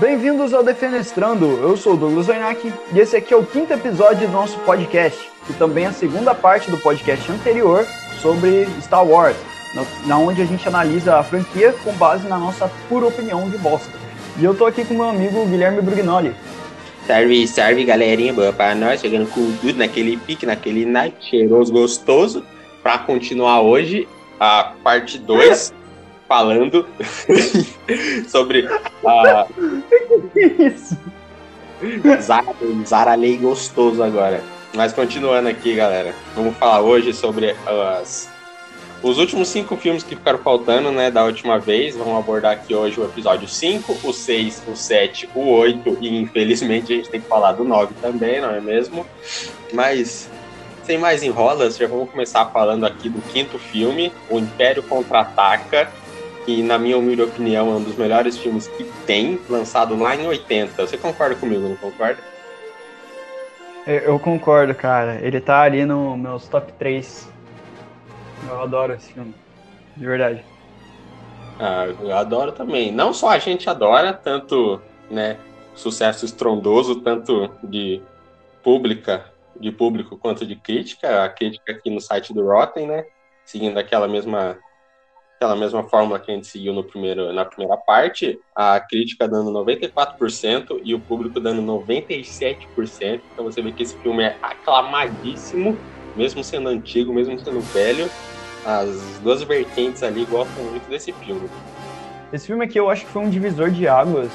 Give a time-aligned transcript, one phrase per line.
[0.00, 1.46] Bem-vindos ao Defenestrando.
[1.62, 5.30] Eu sou o Douglas Wernack e esse aqui é o quinto episódio do nosso podcast,
[5.46, 7.86] que também a segunda parte do podcast anterior
[8.20, 9.36] sobre Star Wars,
[10.04, 13.92] na onde a gente analisa a franquia com base na nossa pura opinião de bosta.
[14.36, 16.34] E eu tô aqui com meu amigo Guilherme Brugnoli.
[17.06, 22.44] Serve, serve, galerinha, boa para nós, chegando com tudo naquele pique, naquele night cheiroso, gostoso,
[22.82, 24.08] para continuar hoje
[24.40, 25.72] a parte 2
[26.28, 26.86] falando
[28.28, 28.68] sobre
[29.06, 29.46] a.
[30.58, 30.96] Isso.
[32.20, 32.54] Zara,
[32.86, 34.42] Zaralei gostoso agora.
[34.74, 36.14] Mas continuando aqui, galera.
[36.34, 38.28] Vamos falar hoje sobre as,
[39.02, 41.94] os últimos cinco filmes que ficaram faltando, né, da última vez.
[41.94, 46.92] Vamos abordar aqui hoje o episódio 5, o 6, o 7, o 8 e infelizmente
[46.92, 49.06] a gente tem que falar do 9 também, não é mesmo?
[49.72, 50.28] Mas
[50.84, 55.90] sem mais enrolas, já vamos começar falando aqui do quinto filme, O Império Contra-Ataca,
[56.44, 60.26] que, na minha humilde opinião, é um dos melhores filmes que tem, lançado lá em
[60.26, 60.86] 80.
[60.86, 62.18] Você concorda comigo, não concorda?
[63.86, 65.18] Eu concordo, cara.
[65.20, 67.28] Ele tá ali no meus top 3.
[68.48, 69.34] Eu adoro esse filme.
[69.96, 70.44] De verdade.
[71.58, 72.90] Ah, eu adoro também.
[72.90, 75.38] Não só a gente adora, tanto, né,
[75.74, 78.02] sucesso estrondoso, tanto de
[78.62, 79.26] pública,
[79.58, 81.24] de público quanto de crítica.
[81.24, 83.04] A crítica aqui no site do Rotten, né,
[83.44, 84.58] seguindo aquela mesma
[85.36, 89.50] aquela mesma fórmula que a gente seguiu no primeiro, na primeira parte, a crítica dando
[89.50, 93.20] 94% e o público dando 97%.
[93.32, 95.76] Então você vê que esse filme é aclamadíssimo,
[96.16, 98.08] mesmo sendo antigo, mesmo sendo velho.
[98.64, 101.48] As duas vertentes ali gostam muito desse filme.
[102.32, 104.30] Esse filme aqui eu acho que foi um divisor de águas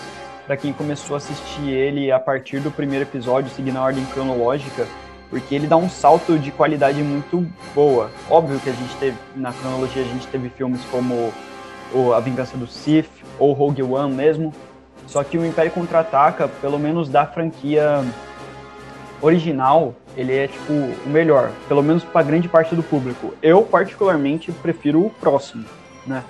[0.46, 4.88] para quem começou a assistir ele a partir do primeiro episódio, seguindo a ordem cronológica
[5.30, 8.10] porque ele dá um salto de qualidade muito boa.
[8.30, 11.32] Óbvio que a gente teve, na cronologia, a gente teve filmes como
[11.94, 14.54] o A Vingança do Sith ou Rogue One mesmo,
[15.08, 18.04] só que o Império Contra-Ataca, pelo menos da franquia
[19.22, 23.34] original, ele é tipo o melhor, pelo menos para grande parte do público.
[23.42, 25.66] Eu particularmente prefiro o próximo,
[26.06, 26.24] né?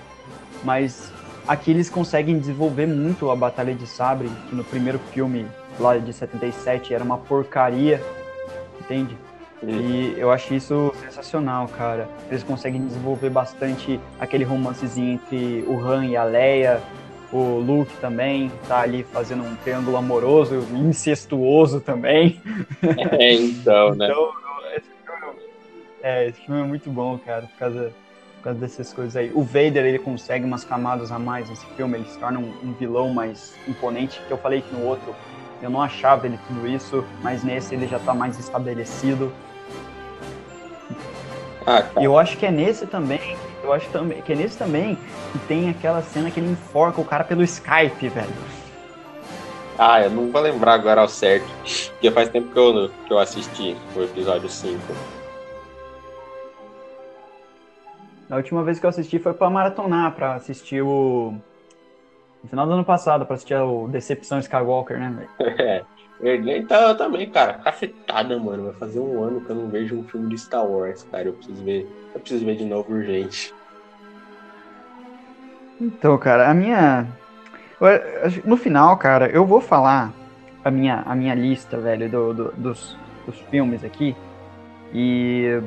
[0.63, 1.11] Mas
[1.47, 5.45] aqui eles conseguem desenvolver muito a Batalha de Sabre, que no primeiro filme
[5.79, 8.01] lá de 77 era uma porcaria
[8.79, 9.17] entende?
[9.61, 12.07] E eu acho isso sensacional, cara.
[12.29, 16.81] Eles conseguem desenvolver bastante aquele romancezinho entre o Han e a Leia,
[17.31, 22.41] o Luke também tá ali fazendo um triângulo amoroso, incestuoso também.
[23.19, 24.07] É, então, né?
[24.07, 24.31] então,
[24.75, 25.35] esse filme,
[26.01, 27.93] é, esse filme é muito bom, cara, por causa,
[28.37, 29.31] por causa dessas coisas aí.
[29.33, 32.73] O Vader, ele consegue umas camadas a mais nesse filme, ele se torna um, um
[32.73, 35.13] vilão mais imponente, que eu falei que no outro
[35.61, 39.31] eu não achava ele tudo isso, mas nesse ele já está mais estabelecido.
[41.65, 42.01] Ah, tá.
[42.01, 44.97] E eu acho que é nesse também, eu acho também, que é nesse também
[45.31, 48.33] que tem aquela cena que ele enforca o cara pelo Skype, velho.
[49.77, 51.47] Ah, eu não vou lembrar agora ao certo,
[51.91, 54.77] porque faz tempo que eu, que eu assisti o episódio 5.
[58.29, 61.33] A última vez que eu assisti foi para maratonar, para assistir o
[62.43, 65.59] no final do ano passado, pra assistir o Decepção Skywalker, né, velho?
[66.21, 66.35] É.
[66.57, 68.65] Então, eu também, cara, cafetada, mano.
[68.65, 71.29] Vai fazer um ano que eu não vejo um filme de Star Wars, cara.
[71.29, 71.87] Eu preciso ver.
[72.13, 73.53] Eu preciso ver de novo urgente.
[75.79, 77.07] Então, cara, a minha.
[78.43, 80.11] No final, cara, eu vou falar
[80.65, 84.13] a minha, a minha lista, velho, do, do dos, dos filmes aqui.
[84.93, 85.61] E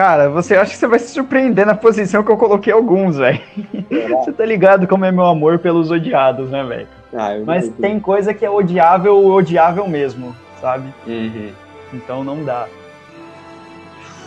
[0.00, 3.38] Cara, você acha que você vai se surpreender na posição que eu coloquei alguns, velho.
[4.24, 6.88] Você tá ligado como é meu amor pelos odiados, né, velho?
[7.12, 10.88] Ah, Mas tem coisa que é odiável, odiável mesmo, sabe?
[11.06, 11.50] Uhum.
[11.92, 12.66] Então não dá.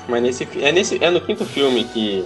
[0.07, 2.23] Mas nesse, é, nesse, é no quinto filme que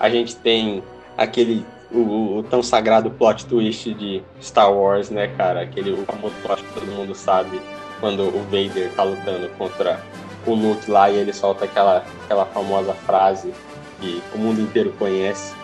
[0.00, 0.82] a gente tem
[1.16, 5.60] aquele o, o, tão sagrado plot twist de Star Wars, né, cara?
[5.60, 7.60] Aquele o famoso plot que todo mundo sabe
[8.00, 10.00] quando o Vader tá lutando contra
[10.46, 13.52] o Luke lá e ele solta aquela, aquela famosa frase
[14.00, 15.54] que o mundo inteiro conhece.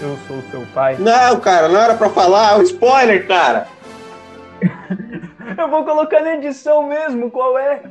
[0.00, 0.96] Eu sou seu pai.
[0.98, 3.68] Não, cara, não era pra falar, é um spoiler, cara!
[5.56, 7.82] Eu vou colocar na edição mesmo, qual é?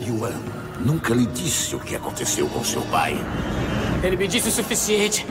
[0.00, 0.32] Yuan
[0.80, 3.16] nunca lhe disse o que aconteceu com seu pai.
[4.02, 5.26] Ele me disse o suficiente.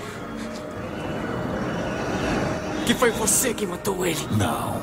[2.85, 4.27] Que foi você que matou ele.
[4.37, 4.81] Não.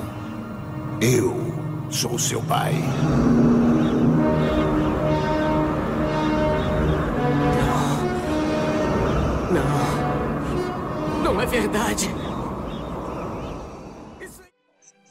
[1.00, 1.54] Eu
[1.90, 2.74] sou seu pai.
[11.48, 12.08] Verdade.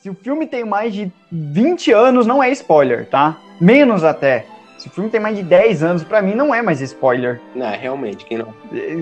[0.02, 3.38] Se o filme tem mais de 20 anos, não é spoiler, tá?
[3.60, 4.46] Menos até.
[4.78, 7.42] Se o filme tem mais de 10 anos, para mim não é mais spoiler.
[7.56, 8.54] Não, realmente, quem não,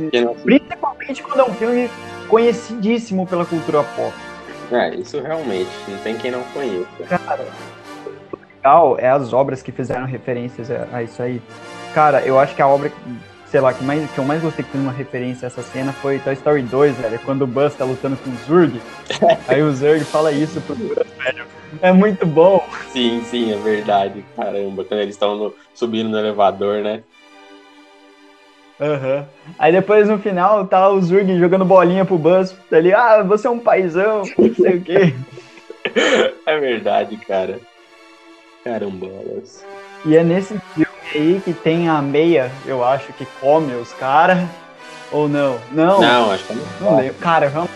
[0.10, 0.34] quem não...
[0.34, 1.90] Principalmente quando é um filme
[2.30, 4.14] conhecidíssimo pela cultura pop.
[4.72, 6.88] É, isso realmente, não tem quem não conheça.
[7.08, 7.46] Cara,
[8.34, 11.42] o legal é as obras que fizeram referências a, a isso aí.
[11.94, 12.92] Cara, eu acho que a obra,
[13.56, 15.94] sei lá, que, mais, que eu mais gostei que fez uma referência a essa cena
[15.94, 18.82] foi Toy Story 2, velho, quando o Buzz tá lutando com o Zurg.
[19.48, 21.46] aí o Zurg fala isso pro Buzz, velho.
[21.82, 22.68] É muito bom.
[22.92, 24.26] Sim, sim, é verdade.
[24.36, 27.02] Caramba, quando eles estão subindo no elevador, né?
[28.78, 29.26] Aham.
[29.58, 32.54] Aí depois no final tá o Zurg jogando bolinha pro Buzz.
[32.70, 35.16] Ali, ah, você é um paizão, não sei o quê.
[36.46, 37.60] É verdade, cara.
[38.66, 39.64] Carambolas.
[40.04, 44.40] E é nesse filme aí que tem a meia, eu acho, que come os caras.
[45.12, 45.60] Ou não?
[45.72, 46.66] Não, Não, acho que não.
[46.82, 47.14] não lembro.
[47.16, 47.70] Cara, eu.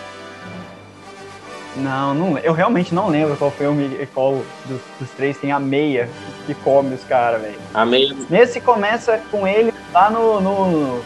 [1.75, 5.59] Não, não, eu realmente não lembro qual filme e qual dos, dos três tem a
[5.59, 6.09] meia
[6.45, 7.59] que come os caras, velho.
[7.73, 8.13] A meia.
[8.29, 11.01] Nesse começa com ele lá no, no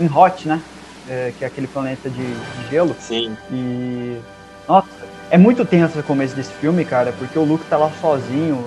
[0.00, 0.60] em Hot, né?
[1.08, 2.96] É, que é aquele planeta de, de gelo.
[2.98, 3.36] Sim.
[3.50, 4.18] E.
[4.66, 4.88] Nossa,
[5.30, 8.64] é muito tenso o começo desse filme, cara, porque o Luke tá lá sozinho,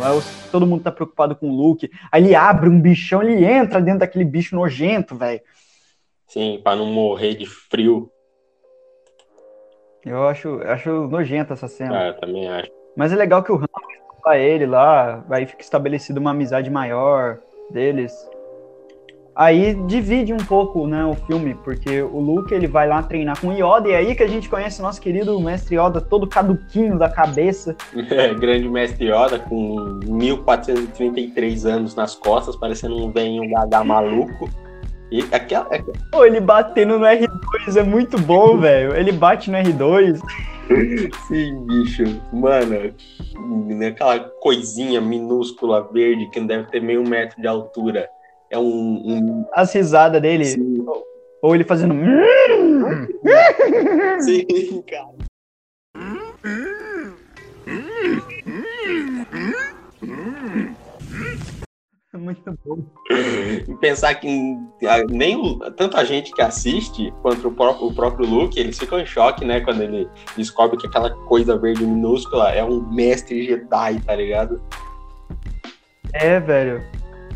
[0.52, 1.90] todo mundo tá preocupado com o Luke.
[2.12, 5.42] Aí ele abre um bichão, ele entra dentro daquele bicho nojento, velho.
[6.28, 8.12] Sim, pra não morrer de frio.
[10.06, 12.00] Eu acho, acho nojenta essa cena.
[12.00, 12.72] Ah, eu também acho.
[12.96, 13.66] Mas é legal que o Han
[14.24, 17.40] vai ele lá, aí fica estabelecida uma amizade maior
[17.72, 18.13] deles.
[19.36, 23.48] Aí divide um pouco, né, o filme, porque o Luke ele vai lá treinar com
[23.48, 26.28] o Yoda e é aí que a gente conhece o nosso querido mestre Yoda todo
[26.28, 27.75] caduquinho da cabeça.
[28.39, 34.50] Grande mestre Yoda com 1433 anos nas costas, parecendo um velho gaga maluco.
[35.12, 35.69] E aquela.
[36.12, 38.95] Pô, ele batendo no R2 é muito bom, velho.
[38.95, 40.19] Ele bate no R2.
[41.27, 42.04] Sim, bicho.
[42.31, 42.94] Mano,
[43.86, 48.10] aquela coisinha minúscula verde que não deve ter meio metro de altura.
[48.51, 48.63] É um.
[48.63, 49.45] um...
[49.53, 50.86] As risadas dele, Sim,
[51.42, 51.95] ou ele fazendo.
[54.21, 55.15] sim, cara.
[62.13, 62.80] É muito bom.
[63.09, 64.27] E pensar que
[65.09, 69.06] nem o- tanta gente que assiste quanto o próprio, o próprio Luke, eles ficam em
[69.06, 69.62] choque, né?
[69.62, 74.62] Quando ele descobre que aquela coisa verde minúscula é um mestre Jedi, tá ligado?
[76.13, 76.83] É, velho.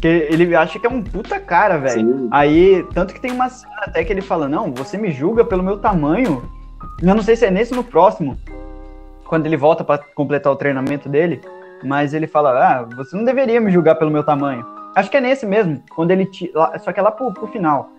[0.05, 2.27] Porque ele acha que é um puta cara, velho.
[2.31, 5.63] Aí, tanto que tem uma cena até que ele fala: Não, você me julga pelo
[5.63, 6.43] meu tamanho.
[7.01, 8.37] Eu não sei se é nesse ou no próximo.
[9.27, 11.41] Quando ele volta pra completar o treinamento dele.
[11.83, 14.63] Mas ele fala: Ah, você não deveria me julgar pelo meu tamanho.
[14.95, 15.81] Acho que é nesse mesmo.
[15.95, 16.29] Quando ele.
[16.83, 17.89] Só que é lá pro, pro final.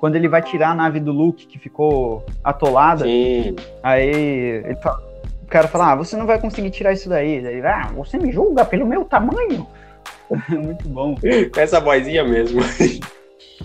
[0.00, 3.06] Quando ele vai tirar a nave do Luke, que ficou atolada.
[3.06, 3.56] Sim.
[3.82, 5.00] Aí ele fala-
[5.42, 7.36] o cara fala: Ah, você não vai conseguir tirar isso daí.
[7.36, 9.66] Ele, ah, você me julga pelo meu tamanho.
[10.48, 11.14] Muito bom.
[11.14, 12.60] Com essa vozinha mesmo.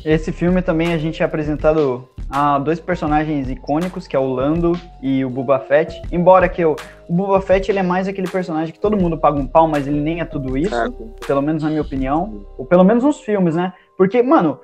[0.05, 4.73] Esse filme também a gente é apresentado a dois personagens icônicos, que é o Lando
[5.01, 6.01] e o Boba Fett.
[6.11, 6.75] Embora que o,
[7.07, 9.87] o Boba Fett ele é mais aquele personagem que todo mundo paga um pau, mas
[9.87, 11.11] ele nem é tudo isso, Certo.
[11.25, 12.45] pelo menos na minha opinião.
[12.57, 13.73] Ou pelo menos nos filmes, né?
[13.97, 14.59] Porque, mano,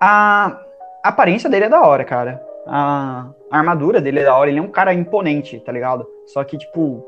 [0.00, 0.60] a,
[1.04, 2.40] a aparência dele é da hora, cara.
[2.66, 6.06] A, a armadura dele é da hora, ele é um cara imponente, tá ligado?
[6.26, 7.02] Só que, tipo,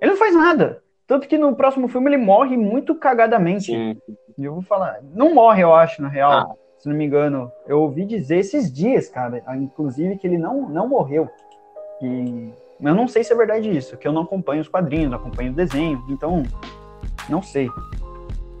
[0.00, 0.82] ele não faz nada.
[1.06, 3.66] Tanto que no próximo filme ele morre muito cagadamente.
[3.66, 3.96] Sim.
[4.38, 6.32] Eu vou falar, não morre, eu acho, na real.
[6.32, 6.54] Ah.
[6.78, 7.50] Se não me engano.
[7.66, 11.28] Eu ouvi dizer esses dias, cara, inclusive, que ele não, não morreu.
[12.02, 12.50] E
[12.80, 15.52] eu não sei se é verdade isso, que eu não acompanho os quadrinhos, não acompanho
[15.52, 16.42] o desenho, então
[17.30, 17.68] não sei.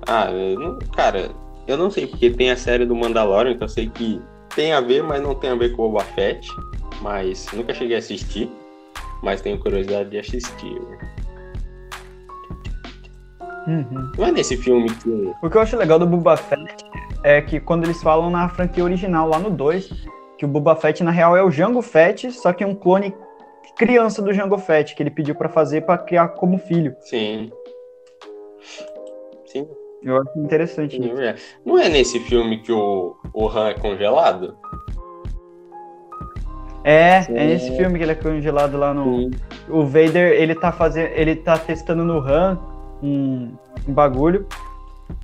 [0.08, 1.30] Ah, eu não- cara,
[1.66, 4.20] eu não sei porque tem a série do Mandalorian, então eu sei que
[4.54, 6.48] tem a ver, mas não tem a ver com o Boba Fett.
[7.02, 8.50] Mas nunca cheguei a assistir.
[9.22, 10.80] Mas tenho curiosidade de assistir.
[13.66, 14.12] Uhum.
[14.16, 15.32] Não é nesse filme que.
[15.42, 16.84] O que eu acho legal do Boba Fett
[17.24, 19.90] é que quando eles falam na franquia original, lá no 2,
[20.38, 23.12] que o Boba Fett na real é o Jango Fett, só que um clone
[23.76, 26.94] criança do Jango Fett, que ele pediu pra fazer pra criar como filho.
[27.00, 27.50] Sim.
[29.46, 29.68] Sim,
[30.02, 31.34] Eu acho interessante sim, é.
[31.64, 34.56] Não é nesse filme que o, o Han é congelado?
[36.84, 37.36] É, Sim.
[37.36, 39.22] é nesse filme que ele é congelado lá no.
[39.22, 39.30] Sim.
[39.68, 41.08] O Vader, ele tá fazendo.
[41.08, 43.52] Ele tá testando no Han um,
[43.88, 44.46] um bagulho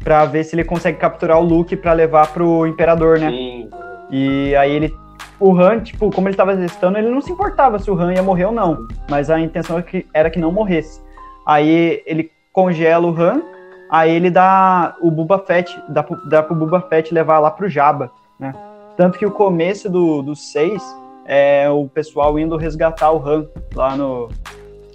[0.02, 3.30] pra ver se ele consegue capturar o Luke pra levar pro Imperador, né?
[3.30, 3.70] Sim.
[4.10, 4.94] E aí ele.
[5.40, 8.22] O Han, tipo, como ele tava testando, ele não se importava se o Han ia
[8.22, 8.86] morrer ou não.
[9.10, 11.00] Mas a intenção era que, era que não morresse.
[11.44, 13.42] Aí ele congela o Han,
[13.90, 17.68] aí ele dá o Boba Fett, dá, pro- dá pro Boba Fett levar lá pro
[17.68, 18.54] Jabba, né?
[18.96, 20.80] Tanto que o começo do, do 6
[21.26, 24.28] é o pessoal indo resgatar o Han lá no,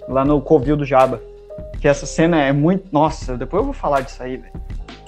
[0.08, 1.20] lá no covil do Jabba.
[1.80, 2.88] Que essa cena é muito.
[2.92, 4.52] Nossa, depois eu vou falar disso aí, velho.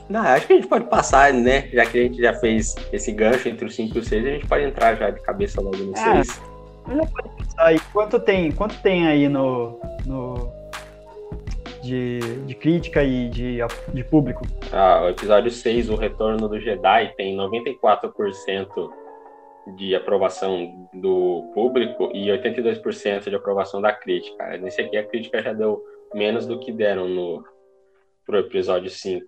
[0.08, 1.68] Não, acho que a gente pode passar, né?
[1.72, 4.30] Já que a gente já fez esse gancho entre o 5 e o 6, a
[4.30, 6.24] gente pode entrar já de cabeça logo no É.
[6.24, 6.42] 6.
[6.88, 10.52] Já pode pensar aí, quanto tem, quanto tem aí no, no
[11.82, 13.58] de, de crítica e de,
[13.92, 14.42] de público?
[14.72, 18.90] Ah, o episódio 6, O Retorno do Jedi, tem 94%
[19.76, 24.56] de aprovação do público e 82% de aprovação da crítica.
[24.58, 25.80] Nesse aqui a crítica já deu
[26.14, 27.44] menos do que deram no
[28.26, 29.24] pro episódio 5.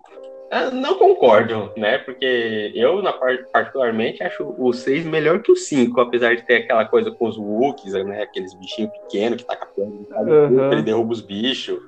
[0.51, 1.97] Ah, não concordo, né?
[1.97, 3.11] Porque eu, na
[3.51, 7.37] particularmente, acho o 6 melhor que o 5, apesar de ter aquela coisa com os
[7.37, 8.21] Wookiees, né?
[8.21, 10.71] Aqueles bichinhos pequenos que tá capando, uhum.
[10.71, 11.79] ele derruba os bichos.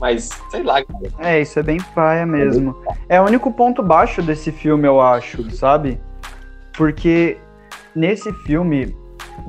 [0.00, 1.10] Mas, sei lá, cara.
[1.20, 2.76] É, isso é bem paia mesmo.
[3.08, 6.00] É o único ponto baixo desse filme, eu acho, sabe?
[6.76, 7.36] Porque
[7.94, 8.96] nesse filme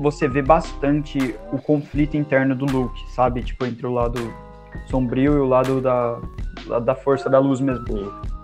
[0.00, 3.42] você vê bastante o conflito interno do Luke, sabe?
[3.42, 4.32] Tipo, entre o lado
[4.86, 6.18] sombrio e o lado da,
[6.80, 7.84] da força da luz mesmo.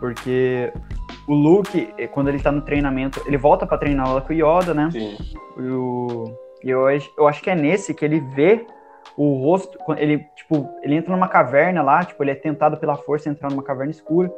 [0.01, 0.73] Porque
[1.27, 4.37] o Luke, eh, quando ele tá no treinamento, ele volta para treinar lá com o
[4.37, 4.89] Yoda, né?
[4.91, 5.17] Sim.
[5.59, 6.25] E o,
[6.63, 8.67] eu, eu acho que é nesse que ele vê
[9.17, 13.29] o rosto, ele, tipo, ele entra numa caverna lá, tipo, ele é tentado pela força
[13.29, 14.33] entrar numa caverna escura.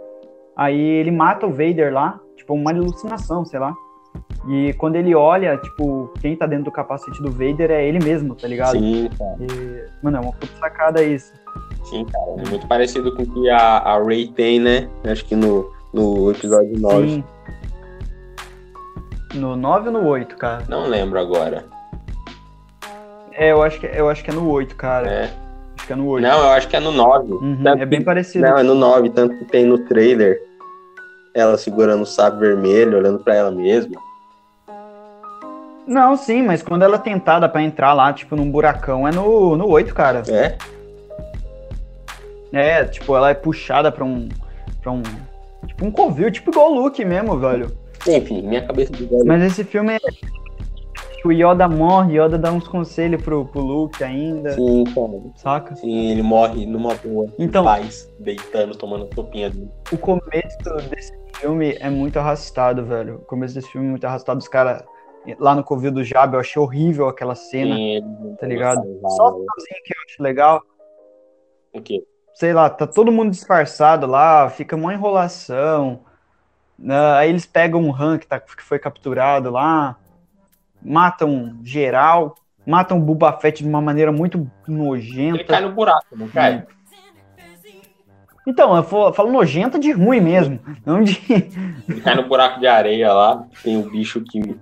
[0.56, 3.74] Aí ele mata o Vader lá, tipo, uma alucinação, sei lá.
[4.48, 8.34] E quando ele olha, tipo, quem tá dentro do capacete do Vader é ele mesmo,
[8.34, 8.78] tá ligado?
[8.78, 9.36] Sim, cara.
[9.40, 11.32] E, mano, é uma puta sacada isso.
[11.84, 12.32] Sim, cara.
[12.38, 14.88] É muito parecido com o que a, a Ray tem, né?
[15.04, 17.08] Acho que no, no episódio 9.
[17.08, 17.24] Sim.
[19.34, 20.64] No 9 ou no 8, cara?
[20.68, 21.64] Não lembro agora.
[23.32, 25.08] É, eu acho que, eu acho que é no 8, cara.
[25.08, 25.30] É.
[25.76, 26.22] Acho que é no 8.
[26.22, 27.32] Não, eu acho que é no 9.
[27.32, 28.46] Uhum, é bem parecido.
[28.46, 30.40] Não, é no 9, tanto que tem no trailer
[31.34, 34.00] ela segurando o sábio vermelho, olhando para ela mesma.
[35.86, 39.56] Não, sim, mas quando ela é tentada para entrar lá, tipo, num buracão, é no,
[39.56, 40.22] no 8, cara.
[40.28, 40.58] É?
[42.52, 44.28] É, tipo, ela é puxada pra um.
[44.82, 45.02] pra um.
[45.66, 47.76] Tipo, um covil, tipo igual o Luke mesmo, velho.
[48.06, 49.26] Enfim, minha cabeça de velho.
[49.26, 49.98] Mas esse filme é.
[51.24, 54.52] O Yoda morre, Yoda dá uns conselhos pro, pro Luke ainda.
[54.52, 55.20] Sim, cara.
[55.34, 55.74] Saca?
[55.74, 57.26] Sim, ele morre numa boa.
[57.38, 59.68] Então, paz, deitando, tomando sopinha dele.
[59.92, 60.56] O começo
[60.88, 63.16] desse filme é muito arrastado, velho.
[63.16, 64.38] O começo desse filme é muito arrastado.
[64.38, 64.82] Os caras
[65.38, 67.74] lá no Covil do Jab, eu achei horrível aquela cena.
[67.74, 68.82] Sim, tá ligado?
[69.08, 69.44] Só o
[69.84, 70.62] que eu acho legal.
[71.74, 72.02] O quê?
[72.38, 75.98] Sei lá, tá todo mundo disfarçado lá, fica uma enrolação.
[76.78, 76.96] Né?
[77.16, 79.96] Aí eles pegam um Han que, tá, que foi capturado lá,
[80.80, 85.38] matam geral, matam o Boba Fett de uma maneira muito nojenta.
[85.38, 86.64] Ele cai no buraco, não cai?
[88.46, 91.20] Então, eu falo nojenta de ruim mesmo, não de...
[91.88, 94.56] Ele cai no buraco de areia lá, tem um bicho que...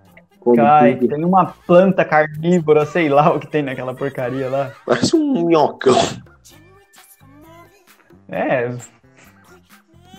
[0.54, 1.09] Cai, tudo.
[1.09, 4.73] tem uma planta carnívora, sei lá o que tem naquela porcaria lá.
[4.87, 5.92] Parece um minhocão.
[8.28, 8.76] É.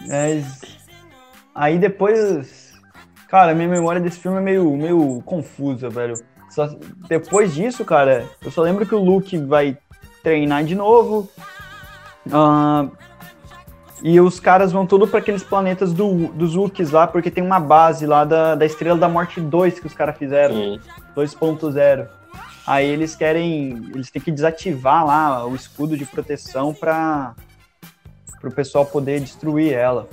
[0.07, 0.79] Mas.
[1.53, 2.73] Aí depois.
[3.27, 6.15] Cara, minha memória desse filme é meio, meio confusa, velho.
[6.49, 6.69] Só,
[7.09, 9.77] depois disso, cara, eu só lembro que o Luke vai
[10.23, 11.29] treinar de novo.
[12.25, 12.89] Uh,
[14.01, 17.59] e os caras vão tudo para aqueles planetas do, dos Wookiees lá, porque tem uma
[17.59, 20.79] base lá da, da Estrela da Morte 2 que os caras fizeram.
[21.15, 22.07] 2.0.
[22.65, 23.89] Aí eles querem.
[23.93, 27.33] Eles têm que desativar lá o escudo de proteção pra
[28.39, 30.07] para o pessoal poder destruir ela.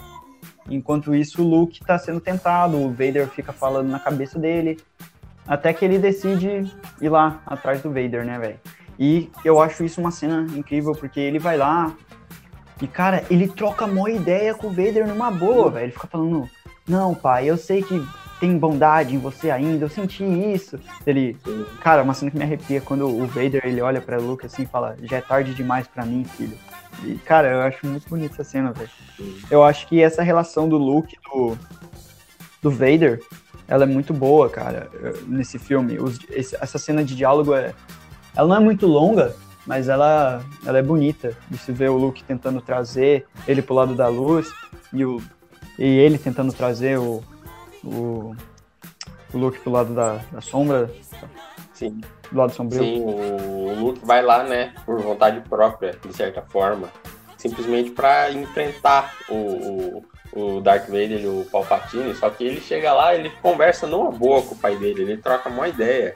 [0.69, 4.79] Enquanto isso, o Luke está sendo tentado, o Vader fica falando na cabeça dele,
[5.47, 8.59] até que ele decide ir lá atrás do Vader, né, velho?
[8.99, 11.95] E eu acho isso uma cena incrível, porque ele vai lá
[12.81, 15.85] e, cara, ele troca uma ideia com o Vader numa boa, velho.
[15.85, 16.49] Ele fica falando,
[16.87, 18.05] não, pai, eu sei que
[18.41, 20.79] tem bondade em você ainda, eu senti isso.
[21.07, 21.37] Ele,
[21.81, 24.67] cara, uma cena que me arrepia quando o Vader ele olha para Luke assim e
[24.67, 26.57] fala, já é tarde demais para mim, filho.
[27.05, 28.91] E, cara, eu acho muito bonita essa cena, velho.
[29.51, 31.57] Eu acho que essa relação do Luke do,
[32.63, 33.23] do Vader,
[33.69, 34.91] ela é muito boa, cara,
[35.27, 35.99] nesse filme.
[35.99, 37.75] Os, esse, essa cena de diálogo é.
[38.37, 39.35] Ela não é muito longa,
[39.67, 41.37] mas ela, ela é bonita.
[41.51, 44.51] De se ver o Luke tentando trazer ele pro lado da luz
[44.93, 45.23] e, o,
[45.79, 47.23] e ele tentando trazer o,
[47.85, 48.35] o,
[49.33, 50.91] o Luke pro lado da, da sombra.
[51.89, 52.01] Sim
[52.35, 52.83] do lado sombrio.
[52.83, 56.91] Sim, o Luke vai lá, né, por vontade própria, de certa forma,
[57.39, 62.93] simplesmente para enfrentar o, o, o Darth Vader e o Palpatine, só que ele chega
[62.93, 66.15] lá, ele conversa numa boa com o pai dele, ele troca uma ideia.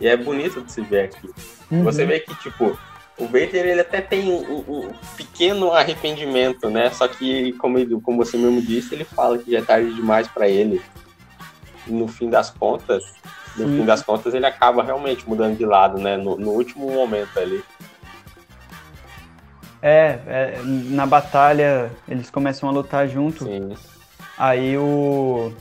[0.00, 1.30] E é bonito de se ver aqui.
[1.70, 1.84] Uhum.
[1.84, 2.76] Você vê que, tipo,
[3.18, 6.88] o Vader ele até tem um, um, pequeno arrependimento, né?
[6.88, 10.26] Só que, como, ele, como você mesmo disse, ele fala que já é tarde demais
[10.26, 10.80] para ele.
[11.86, 13.04] E no fim das contas,
[13.56, 13.78] no Sim.
[13.78, 16.16] fim das contas, ele acaba realmente mudando de lado, né?
[16.16, 17.62] No, no último momento ali.
[19.82, 23.44] É, é, na batalha eles começam a lutar junto.
[23.44, 23.74] Sim.
[24.36, 25.52] Aí o.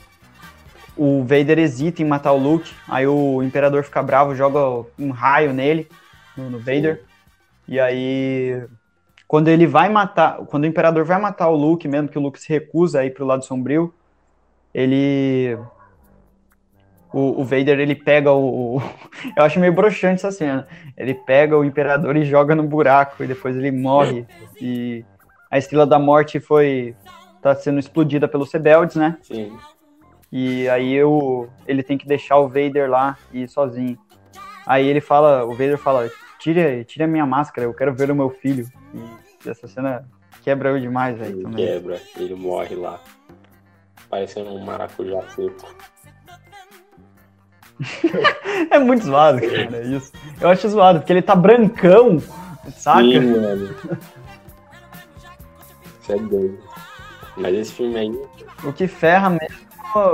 [0.96, 5.54] o Vader hesita em matar o Luke, aí o Imperador fica bravo, joga um raio
[5.54, 5.88] nele,
[6.36, 7.04] no, no Vader,
[7.68, 8.68] e aí
[9.30, 12.42] quando ele vai matar, quando o Imperador vai matar o Luke, mesmo que o Luke
[12.42, 13.94] se recusa a ir pro lado sombrio,
[14.74, 15.56] ele
[17.12, 18.82] o, o Vader ele pega o, o,
[19.36, 20.68] Eu acho meio broxante essa cena.
[20.98, 24.26] Ele pega o Imperador e joga no buraco e depois ele morre.
[24.62, 25.04] E
[25.50, 26.96] a Estrela da Morte foi.
[27.42, 29.18] tá sendo explodida pelos rebeldes, né?
[29.22, 29.58] Sim.
[30.32, 33.98] E aí o, ele tem que deixar o Vader lá e ir sozinho.
[34.66, 38.16] Aí ele fala, o Vader fala, tire, tire a minha máscara, eu quero ver o
[38.16, 38.68] meu filho.
[38.94, 40.08] E essa cena
[40.44, 41.50] quebra eu demais, velho.
[41.50, 43.02] Quebra, ele morre lá.
[44.08, 45.76] Parecendo um maracujá seco.
[48.70, 50.12] é muito zoado, cara, isso.
[50.40, 52.22] Eu acho zoado, porque ele tá brancão,
[52.76, 53.02] saca?
[53.02, 53.76] Sim, mano.
[56.02, 56.60] Isso é doido.
[57.38, 58.20] Mas esse filme aí.
[58.64, 59.70] O que ferra mesmo.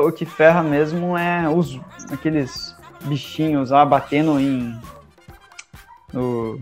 [0.07, 1.79] O que ferra mesmo é os
[2.11, 4.79] aqueles bichinhos lá batendo em.
[6.13, 6.59] No,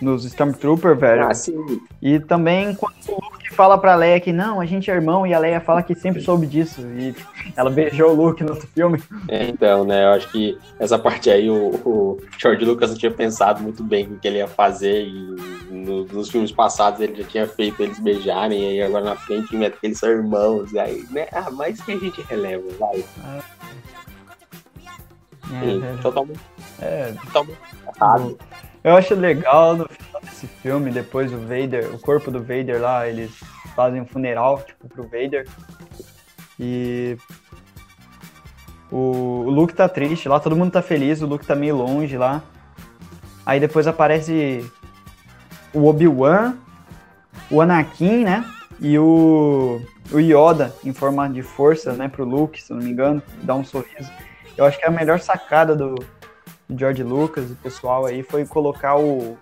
[0.00, 1.28] nos Stormtrooper, velho.
[1.28, 1.80] Ah, sim.
[2.00, 3.21] E também quando
[3.52, 6.20] fala pra Leia que não, a gente é irmão, e a Leia fala que sempre
[6.20, 6.80] soube disso.
[6.80, 7.14] E
[7.56, 9.00] ela beijou o Luke no outro filme.
[9.28, 10.04] É, então, né?
[10.04, 14.06] Eu acho que essa parte aí o, o George Lucas não tinha pensado muito bem
[14.06, 15.04] o que ele ia fazer.
[15.06, 15.36] E
[15.70, 19.54] no, nos filmes passados ele já tinha feito eles beijarem, e aí agora na frente
[19.56, 20.72] mete que eles são irmãos.
[20.72, 21.26] E aí, né?
[21.32, 23.04] Ah, mas que a gente releva, vai.
[25.52, 25.98] É, Sim, velho.
[25.98, 26.40] totalmente,
[26.80, 27.58] É, totalmente
[27.96, 28.38] errado.
[28.84, 30.11] Eu acho legal no final
[30.42, 33.30] desse filme, depois o Vader, o corpo do Vader lá, eles
[33.76, 35.46] fazem um funeral, tipo, pro Vader.
[36.58, 37.16] E
[38.90, 42.42] o, Luke tá triste lá, todo mundo tá feliz, o Luke tá meio longe lá.
[43.46, 44.68] Aí depois aparece
[45.72, 46.56] o Obi-Wan,
[47.50, 48.44] o Anakin, né?
[48.80, 49.80] E o,
[50.10, 53.64] o Yoda em forma de força, né, pro Luke, se não me engano, dá um
[53.64, 54.10] sorriso.
[54.56, 55.94] Eu acho que a melhor sacada do,
[56.68, 59.38] do George Lucas o pessoal aí foi colocar o,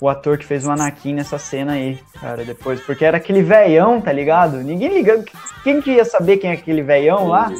[0.00, 2.80] o ator que fez o Anakin nessa cena aí, cara, depois.
[2.80, 4.58] Porque era aquele veião, tá ligado?
[4.58, 5.24] Ninguém ligando.
[5.62, 7.50] Quem que ia saber quem é aquele veião lá?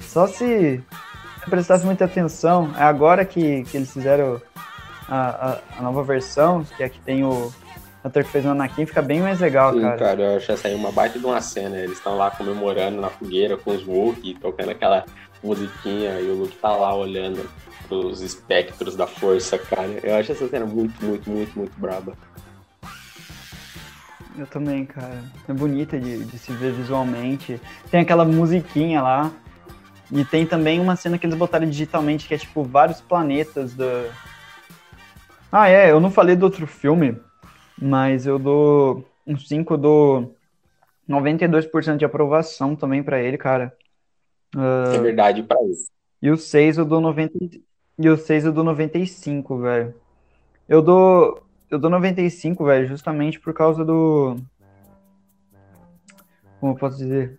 [0.00, 0.82] Só se
[1.48, 2.70] prestasse muita atenção.
[2.76, 4.40] É agora que, que eles fizeram
[5.08, 7.52] a, a, a nova versão, que é que tem o
[8.04, 9.96] ator que fez o Anakin, fica bem mais legal, Sim, cara.
[9.96, 11.76] cara, eu acho essa aí uma baita de uma cena.
[11.78, 15.04] Eles estão lá comemorando na fogueira com os Wookiee, tocando aquela
[15.42, 17.48] musiquinha, e o Luke tá lá olhando
[17.88, 19.98] pros espectros da força, cara.
[20.02, 22.12] Eu acho essa cena muito, muito, muito, muito braba.
[24.36, 25.22] Eu também, cara.
[25.48, 27.60] É bonita de, de se ver visualmente.
[27.90, 29.32] Tem aquela musiquinha lá.
[30.12, 34.10] E tem também uma cena que eles botaram digitalmente, que é tipo vários planetas da.
[35.50, 37.18] Ah, é, eu não falei do outro filme,
[37.80, 40.36] mas eu dou um 5, eu dou
[41.08, 43.74] 92% de aprovação também pra ele, cara.
[44.94, 45.90] É verdade pra isso.
[46.22, 47.38] E o 6 eu dou 90
[47.98, 49.94] e o 6 eu dou 95, velho.
[50.68, 54.36] Eu dou eu dou 95, velho, justamente por causa do
[56.60, 57.38] como eu posso dizer?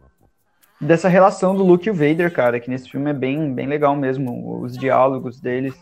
[0.79, 3.95] Dessa relação do Luke e o Vader, cara, que nesse filme é bem bem legal
[3.95, 5.75] mesmo, os diálogos deles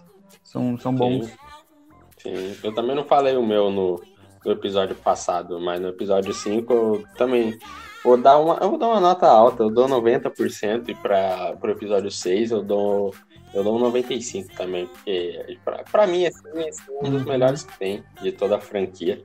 [0.44, 1.28] são são bons.
[1.28, 1.38] Sim.
[2.18, 2.58] Sim.
[2.64, 4.02] Eu também não falei o meu no,
[4.44, 7.58] no episódio passado, mas no episódio 5 eu também
[8.04, 11.70] vou dar uma, eu vou dar uma nota alta, eu dou 90% e para o
[11.70, 13.14] episódio 6 eu dou
[13.58, 17.28] eu dou um 95 também, porque pra, pra mim assim, esse é um dos Uhum.
[17.30, 19.22] melhores que tem de toda a franquia.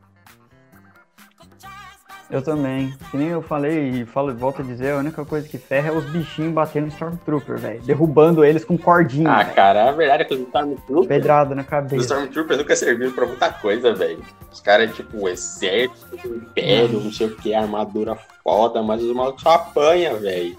[2.31, 2.95] Eu também.
[3.11, 5.89] Que nem eu falei e falo e volto a dizer, a única coisa que ferra
[5.89, 9.55] é os bichinhos batendo em Stormtrooper, velho, derrubando eles com cordinha, Ah, velho.
[9.55, 11.97] cara, a verdade é que os Stormtroopers, pedrada na os cabeça.
[12.03, 14.25] Stormtroopers nunca serviram pra muita coisa, velho.
[14.51, 19.15] Os caras, tipo, o exército, o império, não sei o que, armadura foda, mas os
[19.15, 20.57] malucos só apanham, velho.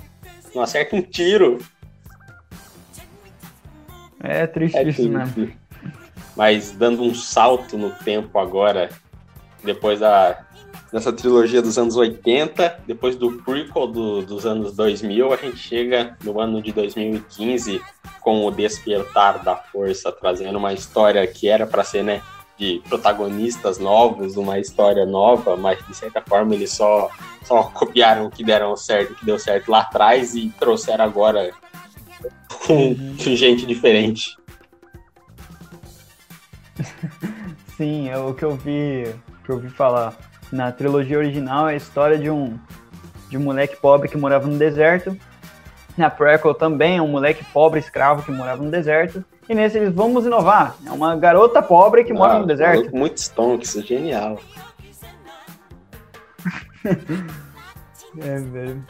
[0.54, 1.58] Não acerta um tiro.
[4.24, 5.30] É triste É isso, né?
[5.34, 5.58] triste.
[6.36, 8.90] Mas dando um salto no tempo agora,
[9.64, 10.40] depois da,
[10.92, 16.18] dessa trilogia dos anos 80, depois do prequel do- dos anos 2000, a gente chega
[16.24, 17.82] no ano de 2015
[18.22, 22.22] com o Despertar da Força, trazendo uma história que era para ser, né,
[22.58, 27.10] de protagonistas novos, uma história nova, mas de certa forma eles só,
[27.44, 31.52] só copiaram o que deram certo, o que deu certo lá atrás e trouxeram agora
[32.50, 34.38] com com gente diferente.
[37.78, 40.16] Sim, é o que eu vi, que eu vi falar.
[40.52, 42.58] Na trilogia original é a história de um
[43.30, 45.18] de um moleque pobre que morava no deserto.
[45.98, 49.24] Na prequel também é um moleque pobre escravo que morava no deserto.
[49.50, 50.76] E nesse eles vamos inovar.
[50.86, 52.90] É uma garota pobre que mora Ah, no deserto.
[52.96, 54.40] Muito stonks, genial.
[58.20, 58.86] É, velho.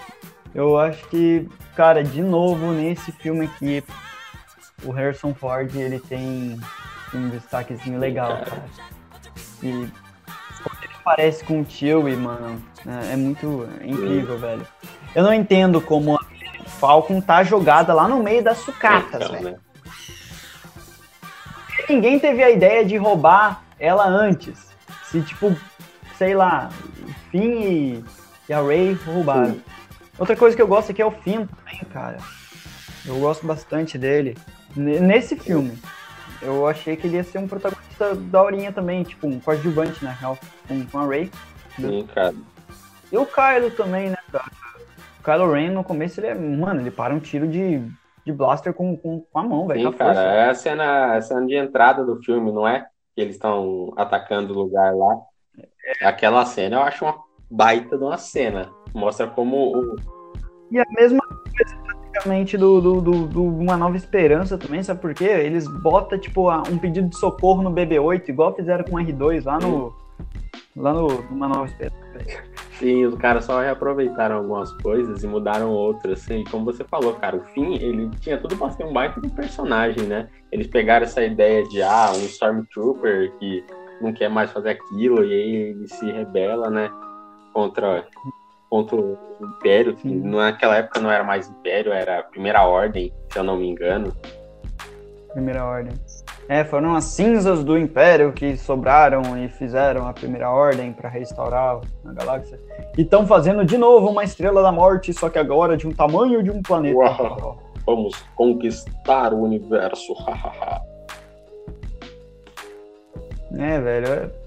[0.53, 3.83] Eu acho que, cara, de novo, nesse filme aqui,
[4.83, 6.59] o Harrison Ford, ele tem
[7.13, 8.63] um destaquezinho legal, cara.
[9.63, 9.87] E
[10.61, 14.67] quando ele parece com o Chewie, mano, é, é muito incrível, velho.
[15.15, 16.19] Eu não entendo como a
[16.79, 19.51] Falcon tá jogada lá no meio das sucatas, Então, velho.
[19.51, 19.55] né?
[21.89, 24.67] Ninguém teve a ideia de roubar ela antes.
[25.05, 25.55] Se, tipo,
[26.17, 26.69] sei lá,
[27.29, 28.05] Finn e,
[28.47, 29.59] e a Ray roubaram.
[30.23, 32.15] Outra coisa que eu gosto aqui é o Finn também, cara.
[33.05, 34.37] Eu gosto bastante dele.
[34.73, 35.77] Nesse filme,
[36.41, 40.37] eu achei que ele ia ser um protagonista daorinha também, tipo, um coadjuvante, na real,
[40.65, 41.29] com, com a Ray.
[41.75, 42.33] Sim, cara.
[43.11, 44.45] E o Kylo também, né, cara?
[45.19, 46.35] O Kylo Ren, no começo, ele é.
[46.35, 47.85] Mano, ele para um tiro de,
[48.25, 49.81] de blaster com, com, com a mão, velho.
[49.81, 50.21] Sim, Com a força.
[50.23, 50.35] cara.
[50.35, 52.85] É a cena, a cena de entrada do filme, não é?
[53.13, 55.17] Que eles estão atacando o lugar lá.
[56.01, 58.71] Aquela cena eu acho uma baita de uma cena.
[58.93, 59.95] Mostra como o.
[60.71, 65.13] E a mesma coisa praticamente do, do, do, do Uma Nova Esperança também, sabe por
[65.13, 65.25] quê?
[65.25, 69.59] Eles botam, tipo, um pedido de socorro no BB-8, igual fizeram com o R2 lá
[69.59, 69.93] no.
[70.75, 72.03] Lá no Uma Nova Esperança.
[72.79, 76.23] Sim, os caras só reaproveitaram algumas coisas e mudaram outras.
[76.23, 79.29] Assim, como você falou, cara, o Finn, ele tinha tudo pra ser um baita de
[79.29, 80.27] personagem, né?
[80.51, 83.63] Eles pegaram essa ideia de, ah, um Stormtrooper que
[84.01, 86.89] não quer mais fazer aquilo, e aí ele se rebela, né?
[87.53, 88.05] Contra,
[88.73, 93.37] contra o Império, que naquela época não era mais Império, era a Primeira Ordem, se
[93.37, 94.11] eu não me engano.
[95.31, 95.93] Primeira Ordem.
[96.49, 101.81] É, foram as cinzas do Império que sobraram e fizeram a Primeira Ordem pra restaurar
[102.03, 102.59] a galáxia.
[102.97, 106.41] E estão fazendo de novo uma Estrela da Morte, só que agora de um tamanho
[106.41, 106.97] de um planeta.
[106.97, 107.59] Uau.
[107.85, 110.15] Vamos conquistar o universo.
[113.55, 114.07] É, velho.
[114.07, 114.42] É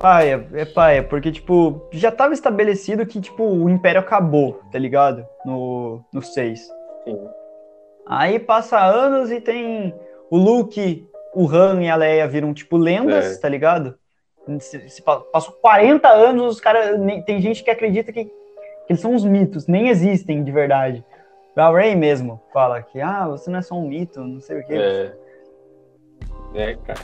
[0.00, 5.26] paia, é paia, porque, tipo, já tava estabelecido que, tipo, o Império acabou, tá ligado?
[5.44, 6.60] No, no 6.
[7.04, 7.28] Sim.
[8.06, 9.94] Aí passa anos e tem
[10.30, 13.40] o Luke, o Han e a Leia viram, tipo, lendas, É.
[13.40, 13.94] tá ligado?
[14.58, 16.98] Se, se pa- passou 40 anos, os caras.
[17.24, 18.32] Tem gente que acredita que, que
[18.88, 21.04] eles são uns mitos, nem existem de verdade.
[21.54, 24.66] A Ray mesmo fala que, ah, você não é só um mito, não sei o
[24.66, 24.74] quê.
[24.74, 25.12] É.
[26.54, 26.98] É, cara.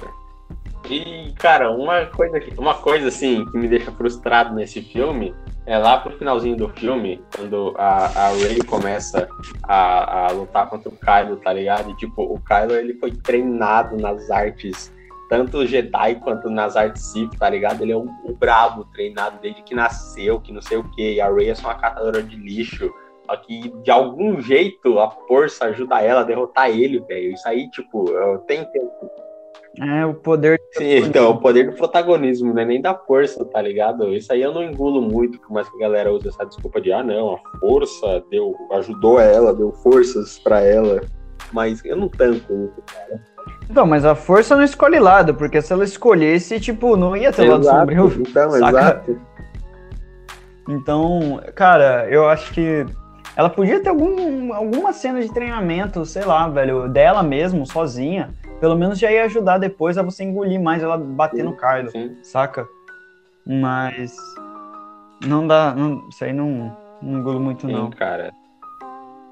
[0.88, 5.34] E, cara, uma coisa, que- uma coisa assim que me deixa frustrado nesse filme
[5.66, 9.28] é lá pro finalzinho do filme, quando a, a Rey começa
[9.64, 11.90] a, a lutar contra o Kylo, tá ligado?
[11.90, 14.92] E, tipo, o Kylo ele foi treinado nas artes,
[15.28, 17.82] tanto Jedi quanto nas artes Sith, tá ligado?
[17.82, 21.14] Ele é um, um brabo treinado desde que nasceu, que não sei o que.
[21.14, 22.88] E a Rey é só uma catadora de lixo.
[23.28, 27.32] Só que de algum jeito a força ajuda ela a derrotar ele, velho.
[27.32, 29.10] Isso aí, tipo, eu tenho tempo.
[29.80, 30.60] É, o poder.
[30.72, 32.64] Sim, então, o poder do protagonismo, né?
[32.64, 34.14] Nem da força, tá ligado?
[34.14, 36.92] Isso aí eu não engulo muito, por mais que a galera use essa desculpa de,
[36.92, 41.02] ah, não, a força deu, ajudou ela, deu forças pra ela.
[41.52, 42.82] Mas eu não tanco isso.
[43.70, 47.48] Então, mas a força não escolhe lado, porque se ela escolhesse, tipo, não ia ter
[47.48, 48.12] lado sombrio.
[48.20, 48.68] Então, saca?
[48.68, 49.20] exato.
[50.68, 52.84] Então, cara, eu acho que
[53.36, 58.30] ela podia ter algum, alguma cena de treinamento, sei lá, velho, dela mesmo, sozinha.
[58.60, 62.16] Pelo menos já ia ajudar depois a você engolir mais ela bater no Kylo, Sim.
[62.22, 62.66] saca?
[63.46, 64.16] Mas.
[65.26, 65.74] Não dá.
[65.74, 67.90] Não, isso aí não, não engulo muito, Sim, não.
[67.90, 68.32] cara.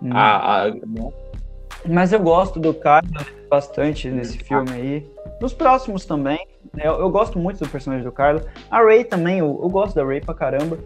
[0.00, 0.16] Não.
[0.16, 0.70] Ah, ah,
[1.88, 5.10] Mas eu gosto do Kylo bastante nesse filme aí.
[5.40, 6.46] Nos próximos também.
[6.72, 6.82] né?
[6.87, 8.42] Eu, eu gosto muito do personagem do Kylo.
[8.70, 10.78] A Rey também, eu, eu gosto da Rey pra caramba.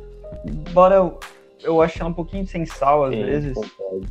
[0.46, 1.18] Embora eu,
[1.62, 3.54] eu ache ela um pouquinho sem sal às sim, vezes.
[3.54, 4.06] concordo.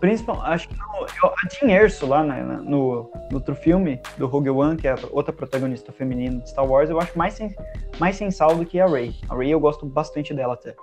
[0.00, 4.00] Principalmente, acho que no, eu, a Jean Erso lá né, na- no, no outro filme
[4.16, 7.34] do Rogue One, que é a outra protagonista feminina de Star Wars, eu acho mais
[7.34, 7.54] sem,
[7.98, 9.14] mais sem sal do que a Rey.
[9.28, 10.74] A Rey eu gosto bastante dela até.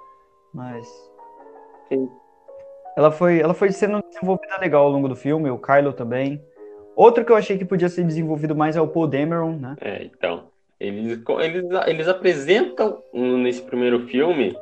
[0.53, 0.88] Mas.
[1.89, 2.08] Sim.
[2.95, 6.41] Ela foi, ela foi sendo desenvolvida legal ao longo do filme, o Kylo também.
[6.95, 9.75] Outro que eu achei que podia ser desenvolvido mais é o Paul Dameron, né?
[9.82, 10.45] É, então.
[10.80, 14.56] Eles, eles, eles apresentam nesse primeiro filme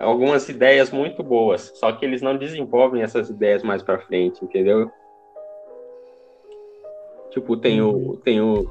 [0.00, 4.90] algumas ideias muito boas, só que eles não desenvolvem essas ideias mais pra frente, entendeu?
[7.30, 8.16] Tipo, tem o.
[8.24, 8.66] Tem o.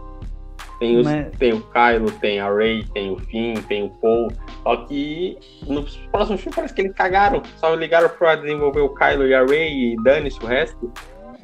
[0.80, 4.28] Tem, os, Mas- tem o Kylo, tem a Rey, tem o Finn, tem o Paul.
[4.64, 7.42] Só que nos próximos filmes parece que eles cagaram.
[7.58, 10.92] Só ligaram pra desenvolver o Kylo e a Rey e dane-se o resto.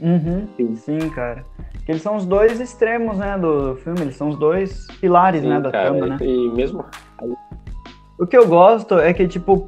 [0.02, 0.76] Uhum, Sim.
[0.76, 1.46] sim, cara.
[1.88, 4.02] Eles são os dois extremos, né, do filme.
[4.02, 6.18] Eles são os dois pilares, né, Sim, da cara, trama, né?
[6.22, 6.84] E mesmo.
[8.22, 9.68] O que eu gosto é que, tipo,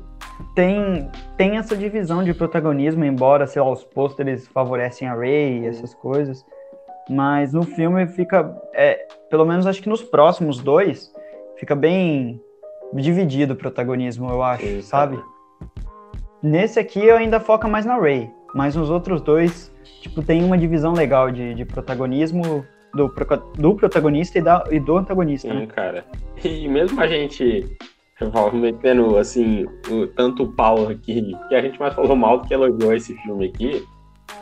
[0.54, 5.66] tem, tem essa divisão de protagonismo, embora, sei lá, os pôsteres favorecem a Rey e
[5.66, 6.46] essas coisas.
[7.10, 11.12] Mas no filme fica, é, pelo menos acho que nos próximos dois,
[11.58, 12.40] fica bem
[12.94, 15.20] dividido o protagonismo, eu acho, Sim, sabe?
[16.44, 20.60] nesse aqui eu ainda foca mais na Ray, mas nos outros dois, tipo, tem uma
[20.60, 22.64] divisão legal de, de protagonismo
[22.94, 23.12] do,
[23.58, 25.66] do protagonista e, da, e do antagonista, Sim, né?
[25.66, 26.06] cara.
[26.44, 27.76] E mesmo a gente
[28.54, 32.54] metendo, assim, o, tanto o Paulo aqui, que a gente mais falou mal do que
[32.54, 33.86] elogiou esse filme aqui,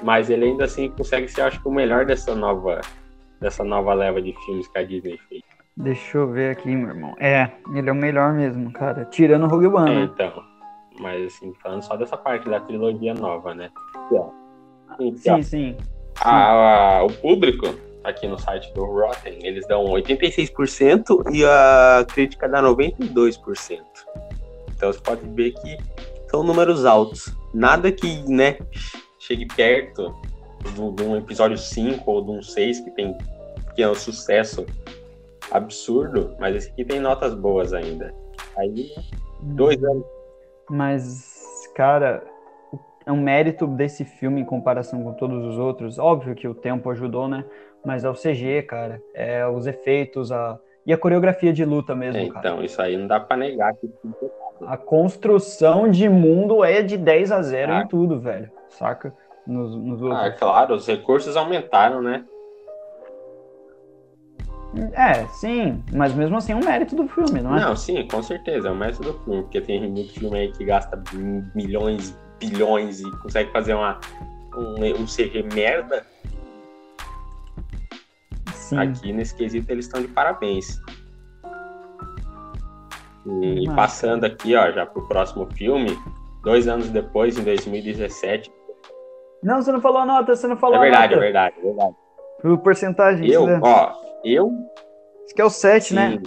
[0.04, 2.82] mas ele ainda assim consegue ser, acho que, o melhor dessa nova,
[3.40, 5.42] dessa nova leva de filmes que a Disney fez.
[5.78, 7.16] Deixa eu ver aqui, meu irmão.
[7.20, 9.06] É, ele é o melhor mesmo, cara.
[9.06, 10.10] Tirando o Rogue One, É, né?
[10.14, 10.44] então.
[11.00, 13.70] Mas assim, falando só dessa parte da trilogia nova, né?
[13.96, 14.30] Aqui, ó.
[15.16, 15.78] Sim, sim.
[16.24, 17.68] A- a- o público,
[18.04, 23.80] aqui no site do Rotten, eles dão 86% e a crítica dá 92%.
[24.76, 25.78] Então você pode ver que
[26.30, 27.36] são números altos.
[27.54, 28.58] Nada que, né,
[29.20, 30.16] chegue perto
[30.64, 33.18] de um episódio 5 ou de um 6 que tem
[33.76, 34.66] que é um sucesso
[35.50, 38.14] absurdo, mas esse aqui tem notas boas ainda.
[38.58, 38.92] Aí,
[39.42, 40.06] dois anos.
[40.70, 42.24] Mas, cara,
[43.06, 45.98] é um mérito desse filme em comparação com todos os outros.
[45.98, 47.46] Óbvio que o tempo ajudou, né?
[47.86, 49.02] Mas é o CG, cara.
[49.14, 50.60] É os efeitos, a...
[50.86, 52.40] e a coreografia de luta mesmo, É, cara.
[52.40, 53.90] então, isso aí não dá pra negar que
[54.66, 57.82] A construção de mundo é de 10 a 0 Ah.
[57.82, 58.50] em tudo, velho.
[58.70, 59.14] Saca?
[59.48, 60.36] Nos, nos Ah, outros.
[60.40, 62.24] claro, os recursos aumentaram, né?
[64.94, 65.84] É, sim.
[65.92, 67.60] Mas mesmo assim é um mérito do filme, não é?
[67.62, 70.64] Não, sim, com certeza, é o mestre do filme, porque tem muito filme aí que
[70.64, 71.02] gasta
[71.54, 74.00] milhões, bilhões e consegue fazer uma,
[74.56, 76.06] um, um CG merda.
[78.72, 78.80] Sim.
[78.80, 80.80] Aqui nesse quesito eles estão de parabéns.
[83.44, 85.96] E passando aqui, ó, já pro próximo filme,
[86.44, 88.52] dois anos depois, em 2017.
[89.44, 91.20] Não, você não falou a nota, você não falou É verdade, a é nota.
[91.20, 91.96] verdade, é verdade.
[92.44, 93.60] O porcentagem, Eu, né?
[93.64, 93.92] ó,
[94.26, 94.50] eu
[95.26, 96.18] Isso que é o 7, Sim, né?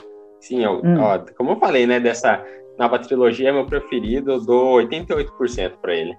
[0.40, 1.00] sim eu, Hum.
[1.00, 2.44] ó, como eu falei, né, dessa
[2.78, 6.16] nova trilogia é meu preferido, eu dou 88% pra ele.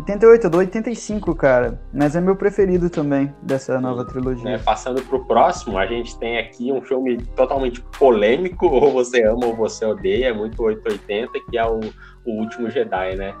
[0.00, 1.80] 88, eu dou 85, cara.
[1.92, 4.58] Mas é meu preferido também dessa nova trilogia.
[4.64, 9.54] Passando pro próximo, a gente tem aqui um filme totalmente polêmico, ou você ama ou
[9.54, 11.80] você odeia, é muito 880, que é o,
[12.26, 13.34] o Último Jedi, né?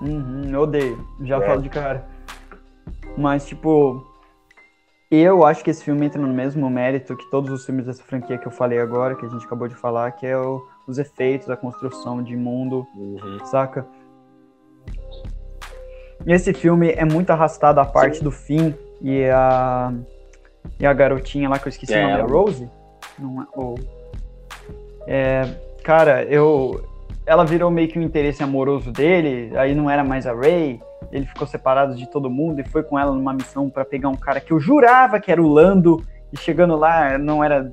[0.00, 1.04] Uhum, eu odeio.
[1.22, 1.46] Já É.
[1.46, 2.06] falo de cara.
[3.16, 4.06] Mas, tipo,
[5.10, 8.38] eu acho que esse filme entra no mesmo mérito que todos os filmes dessa franquia
[8.38, 11.50] que eu falei agora, que a gente acabou de falar, que é o- os efeitos,
[11.50, 13.38] a construção de mundo, Uhum.
[13.44, 13.86] saca?
[16.26, 19.92] E esse filme é muito arrastado a parte do fim e a
[20.80, 22.68] e a garotinha lá que eu esqueci É, o nome, a Rose?
[23.18, 23.74] Não é, ou
[25.06, 25.42] é,
[25.84, 26.84] cara, eu
[27.24, 30.80] ela virou meio que um interesse amoroso dele, aí não era mais a Ray,
[31.12, 34.16] ele ficou separado de todo mundo e foi com ela numa missão pra pegar um
[34.16, 37.70] cara que eu jurava que era o Lando e chegando lá não era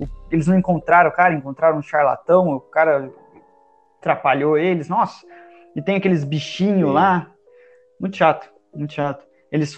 [0.00, 3.10] o- eles não encontraram o cara, encontraram um charlatão, o cara
[3.98, 5.24] atrapalhou eles, nossa.
[5.76, 6.94] E tem aqueles bichinhos Sim.
[6.94, 7.30] lá.
[8.00, 9.24] Muito chato, muito chato.
[9.50, 9.76] Eles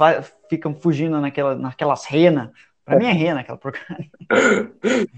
[0.49, 2.51] ficam fugindo naquela, naquelas renas.
[2.85, 4.11] Pra mim é rena aquela porcaria.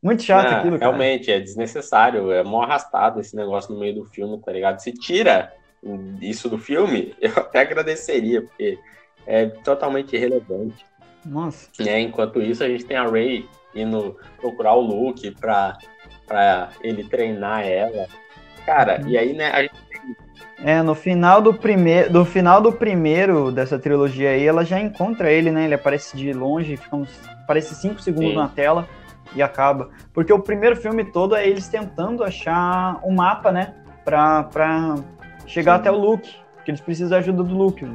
[0.00, 0.92] Muito chato Ah, aquilo, cara.
[0.92, 4.78] realmente, é desnecessário, é mó arrastado esse negócio no meio do filme, tá ligado?
[4.78, 5.52] Se tira
[6.20, 8.78] isso do filme, eu até agradeceria, porque
[9.26, 10.86] é totalmente irrelevante.
[11.28, 11.68] Nossa.
[11.80, 12.00] né?
[12.00, 15.76] Enquanto isso, a gente tem a Ray indo procurar o Luke pra,
[16.26, 18.06] pra ele treinar ela.
[18.64, 19.74] Cara, e aí, né, a gente
[20.62, 25.30] É, no final do primeiro, do final do primeiro dessa trilogia aí, ela já encontra
[25.30, 25.64] ele, né?
[25.64, 27.10] Ele aparece de longe, fica uns,
[27.44, 28.36] aparece 5 segundos Sim.
[28.36, 28.88] na tela
[29.34, 29.90] e acaba.
[30.12, 33.74] Porque o primeiro filme todo é eles tentando achar um mapa, né?
[34.04, 34.96] Pra, pra
[35.46, 35.80] chegar Sim.
[35.80, 36.34] até o Luke.
[36.54, 37.86] Porque eles precisam da ajuda do Luke.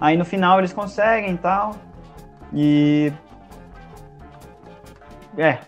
[0.00, 1.76] Aí no final eles conseguem e tal.
[2.54, 3.12] E.
[5.36, 5.58] É,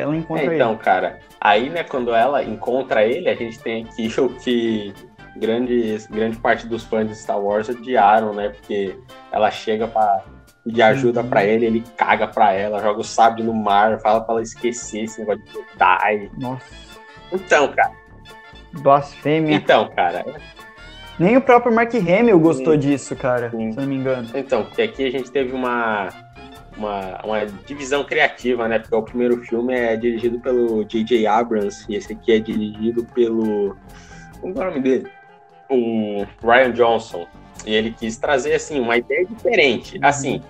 [0.00, 0.80] ela encontra É, então, ele.
[0.80, 4.92] cara, aí, né, quando ela encontra ele, a gente tem aqui o que
[5.36, 8.48] grande, grande parte dos fãs de Star Wars odiaram, né?
[8.48, 8.98] Porque
[9.30, 10.22] ela chega pra
[10.64, 11.28] pedir ajuda Uhum.
[11.28, 15.04] pra ele, ele caga pra ela, joga o sábio no mar, fala pra ela esquecer
[15.04, 16.30] esse negócio de Jedi.
[16.38, 16.66] Nossa,
[17.32, 17.92] Então, cara,
[18.72, 19.54] blasfêmia.
[19.54, 20.24] então, cara,
[21.18, 22.78] Nem o próprio Mark Hamill gostou Sim.
[22.78, 23.72] disso, cara, Sim.
[23.72, 24.28] se não me engano.
[24.34, 26.08] Então, porque aqui a gente teve uma,
[26.76, 28.78] uma, uma divisão criativa, né?
[28.78, 31.26] Porque o primeiro filme é dirigido pelo J.J.
[31.26, 33.76] Abrams e esse aqui é dirigido pelo.
[34.40, 35.06] Como é o nome dele?
[35.70, 37.26] O Ryan Johnson.
[37.64, 39.98] E ele quis trazer, assim, uma ideia diferente.
[40.02, 40.42] Assim,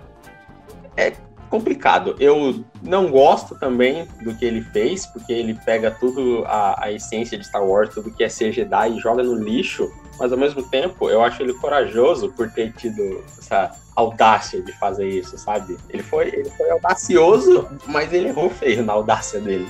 [0.96, 1.12] é
[1.48, 2.16] complicado.
[2.18, 7.38] Eu não gosto também do que ele fez, porque ele pega tudo, a, a essência
[7.38, 10.62] de Star Wars, tudo que é ser Jedi e joga no lixo, mas ao mesmo
[10.62, 15.76] tempo eu acho ele corajoso por ter tido essa audácia de fazer isso, sabe?
[15.88, 19.68] Ele foi, ele foi audacioso, mas ele errou feio na audácia dele.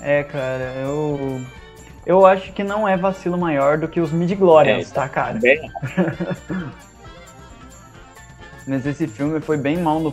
[0.00, 1.40] É, cara, eu.
[2.06, 5.38] Eu acho que não é vacilo maior do que os mid-glorians, É, tá, cara?
[5.38, 5.70] Bem,
[8.66, 10.12] Mas esse filme foi bem mal no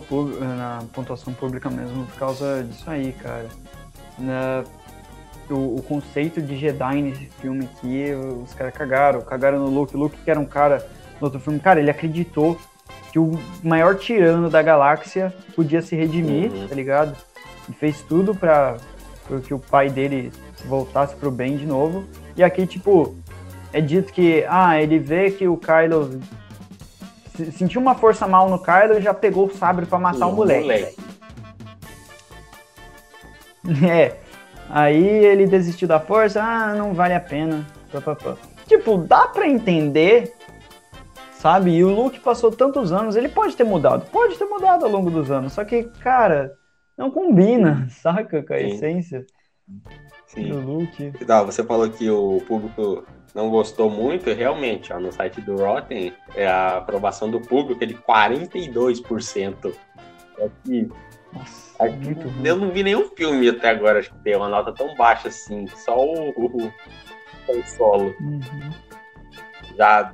[0.56, 3.46] na pontuação pública mesmo por causa disso aí, cara.
[4.18, 4.64] Na-
[5.52, 8.12] o, o conceito de Jedi nesse filme aqui,
[8.42, 9.20] os caras cagaram.
[9.20, 9.94] Cagaram no Luke.
[9.96, 10.86] O Luke, que era um cara
[11.20, 12.58] no outro filme, cara, ele acreditou
[13.12, 16.66] que o maior tirano da galáxia podia se redimir, Uhum.
[16.68, 17.16] tá ligado?
[17.68, 18.76] E fez tudo pra,
[19.28, 20.32] pra que o pai dele
[20.64, 22.04] voltasse pro bem de novo.
[22.36, 23.14] E aqui, tipo,
[23.72, 26.20] é dito que, ah, ele vê que o Kylo
[27.36, 30.32] se- sentiu uma força mal no Kylo e já pegou o sabre pra matar o
[30.32, 30.96] moleque.
[33.88, 34.16] É.
[34.72, 37.66] Aí ele desistiu da força, ah, não vale a pena.
[37.92, 38.36] pá, pá, pá.
[38.66, 40.32] Tipo, dá pra entender,
[41.34, 41.72] sabe?
[41.72, 45.10] E o Luke passou tantos anos, ele pode ter mudado, pode ter mudado ao longo
[45.10, 46.54] dos anos, só que, cara,
[46.96, 48.42] não combina, saca?
[48.42, 48.66] Com a Sim.
[48.68, 49.26] essência
[50.26, 50.48] Sim.
[50.48, 51.12] do Luke.
[51.26, 53.04] Tá, você falou que o público
[53.34, 57.86] não gostou muito, realmente, ó, no site do Rotten, é a aprovação do público é
[57.86, 59.74] de 42%.
[60.42, 60.90] Aqui,
[61.32, 64.94] Nossa, aqui eu não vi nenhum filme até agora acho que tem uma nota tão
[64.94, 66.72] baixa assim, só o, o,
[67.48, 68.14] o solo.
[68.20, 68.70] Uhum.
[69.76, 70.12] Já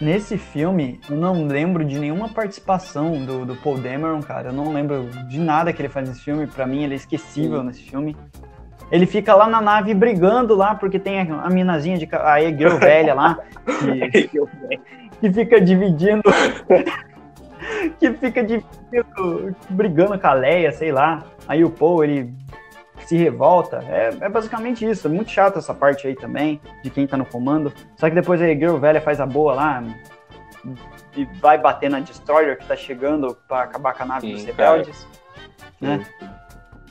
[0.00, 4.48] Nesse filme, eu não lembro de nenhuma participação do, do Paul Dameron, cara.
[4.48, 6.46] Eu não lembro de nada que ele faz nesse filme.
[6.46, 7.66] Pra mim, ele é esquecível Sim.
[7.66, 8.16] nesse filme.
[8.90, 12.08] Ele fica lá na nave brigando lá, porque tem a, a minazinha de.
[12.12, 13.38] A girl velha lá,
[14.12, 14.28] que,
[15.20, 16.22] que fica dividindo.
[17.90, 19.56] que fica dividindo.
[19.70, 21.24] brigando com a Leia, sei lá.
[21.46, 22.34] Aí o Paul, ele
[23.06, 23.84] se revolta.
[23.88, 25.06] É, é basicamente isso.
[25.06, 27.72] É muito chato essa parte aí também, de quem tá no comando.
[27.96, 29.82] Só que depois a Girl velha faz a boa lá
[31.16, 34.56] e vai bater na Destroyer que tá chegando pra acabar com a nave Sim, dos
[34.56, 34.70] cara.
[34.70, 35.08] rebeldes.
[35.80, 36.06] Né?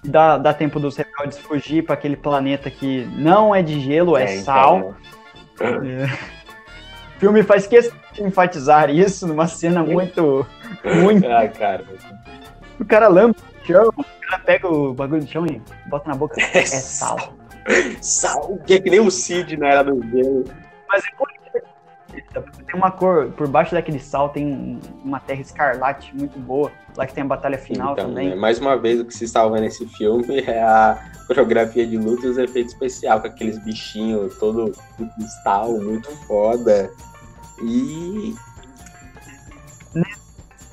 [0.03, 4.35] Dá, dá tempo dos rebeldes fugir pra aquele planeta que não é de gelo, é,
[4.35, 4.95] então, sal.
[5.59, 6.42] É.
[7.23, 10.45] O filme faz questão de enfatizar isso numa cena muito.
[10.83, 11.25] muito.
[11.25, 11.85] Ah, cara.
[12.77, 16.15] O cara lambe o chão, o cara pega o bagulho do chão e bota na
[16.15, 16.35] boca.
[16.53, 17.33] É sal.
[18.01, 20.43] Sal, que é que nem o Cid na era do gelo.
[20.89, 21.61] Mas é.
[22.67, 26.73] Tem uma cor, por baixo daquele sal tem uma terra escarlate muito boa.
[26.97, 28.31] Lá que tem a batalha final então, também.
[28.31, 32.27] né, mais uma vez, o que se salva nesse filme é a coreografia de luta
[32.27, 34.73] e os efeitos especiais, com aqueles bichinhos todo
[35.15, 36.91] cristal, muito foda.
[37.61, 38.35] E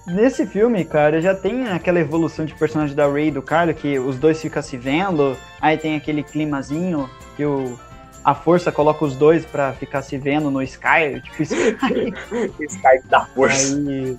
[0.07, 3.99] Nesse filme, cara, já tem aquela evolução de personagem da Ray e do Kylo, que
[3.99, 7.79] os dois ficam se vendo, aí tem aquele climazinho que o,
[8.25, 12.13] a força coloca os dois pra ficar se vendo no Sky, tipo Sky.
[12.67, 13.77] Skype da força.
[13.77, 14.19] Aí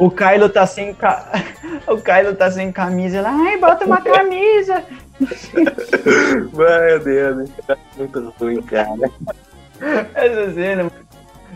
[0.00, 1.30] o Kylo tá sem ca...
[1.86, 4.82] o Kylo tá sem camisa, ela, ai, bota uma camisa.
[5.20, 7.50] Meu Deus?
[7.66, 9.10] Tá muito ruim, cara.
[10.14, 10.90] Essa cena.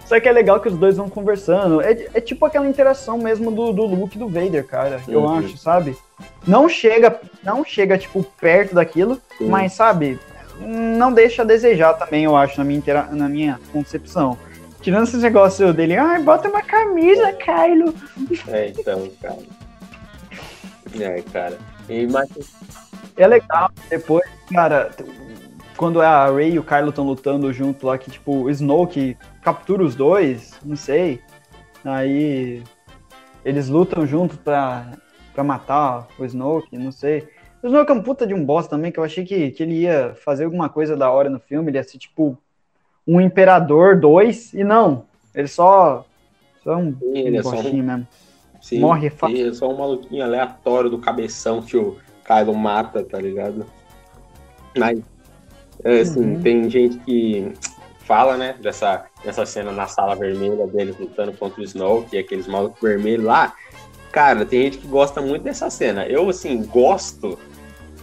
[0.07, 1.81] Só que é legal que os dois vão conversando.
[1.81, 5.01] É, é tipo aquela interação mesmo do, do Luke e do Vader, cara.
[5.09, 5.39] Eu Uhum.
[5.39, 5.97] acho, sabe?
[6.47, 9.49] Não chega, não chega tipo perto daquilo, Sim.
[9.49, 10.19] mas sabe,
[10.61, 14.37] não deixa a desejar também, eu acho, na minha, intera- na minha concepção.
[14.83, 17.95] Tirando esse negócio dele, ai, bota uma camisa, Kylo.
[18.49, 19.39] É, então, cara.
[21.01, 21.59] É, cara.
[21.89, 22.29] E, mas,
[23.17, 23.71] É legal.
[23.89, 24.91] Depois, cara,
[25.77, 29.83] quando a Rey e o Kylo estão lutando junto lá, que tipo, o Snoke captura
[29.83, 31.21] os dois, não sei.
[31.85, 32.63] Aí
[33.45, 34.93] eles lutam juntos pra,
[35.35, 37.29] pra matar o Snoke, não sei.
[37.63, 39.81] O Snoke é um puta de um boss também, que eu achei que, que ele
[39.81, 42.39] ia fazer alguma coisa da hora no filme, ele ia ser tipo
[43.07, 45.05] um Imperador 2, e não.
[45.35, 46.05] Ele só.
[46.63, 48.09] Só é um, ele é só um- mesmo.
[48.63, 49.37] sim, Morre fácil.
[49.37, 53.67] e é só um maluquinho aleatório do cabeção que o Kylo mata, tá ligado?
[54.75, 55.03] Mas, é,
[55.85, 56.43] assim, Uhum.
[56.43, 57.53] tem gente que
[58.07, 62.47] fala, né, dessa, dessa cena na sala vermelha deles lutando contra o Snoke e aqueles
[62.47, 63.55] malucos vermelhos lá.
[64.13, 66.07] Cara, tem gente que gosta muito dessa cena.
[66.07, 67.39] Eu, assim, gosto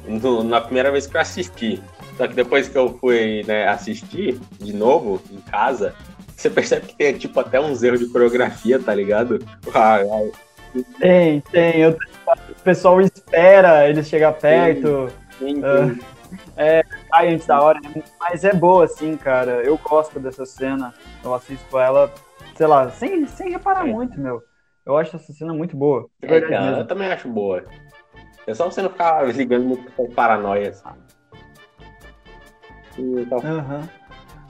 [0.07, 1.81] no- na primeira vez que eu assisti.
[2.17, 5.93] Só que depois que eu fui né, assistir de novo em casa,
[6.35, 9.39] você percebe que tem, tipo, até uns erros de coreografia, tá ligado?
[9.73, 10.27] Ah, ah,
[10.99, 11.85] Tem, tem.
[11.87, 11.95] O
[12.63, 15.09] pessoal espera eles chegar perto.
[15.39, 15.61] tem-
[16.61, 16.83] Ah.
[17.09, 17.79] cai antes da hora,
[18.19, 19.63] mas é boa, assim, cara.
[19.63, 20.93] Eu gosto dessa cena.
[21.23, 22.11] Eu assisto ela,
[22.55, 23.91] sei lá, sem, sem reparar É.
[23.91, 24.41] muito, meu.
[24.85, 26.07] Eu acho essa cena muito boa.
[26.21, 27.63] É, verdade cara, eu também acho boa.
[28.47, 30.99] É só você não ficar ligando muito com paranoia, sabe?
[33.43, 33.87] Aham.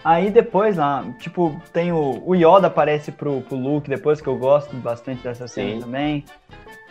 [0.03, 4.35] Aí depois lá, tipo, tem o, o Yoda aparece pro, pro Luke depois, que eu
[4.35, 5.79] gosto bastante dessa cena Sim.
[5.79, 6.25] também.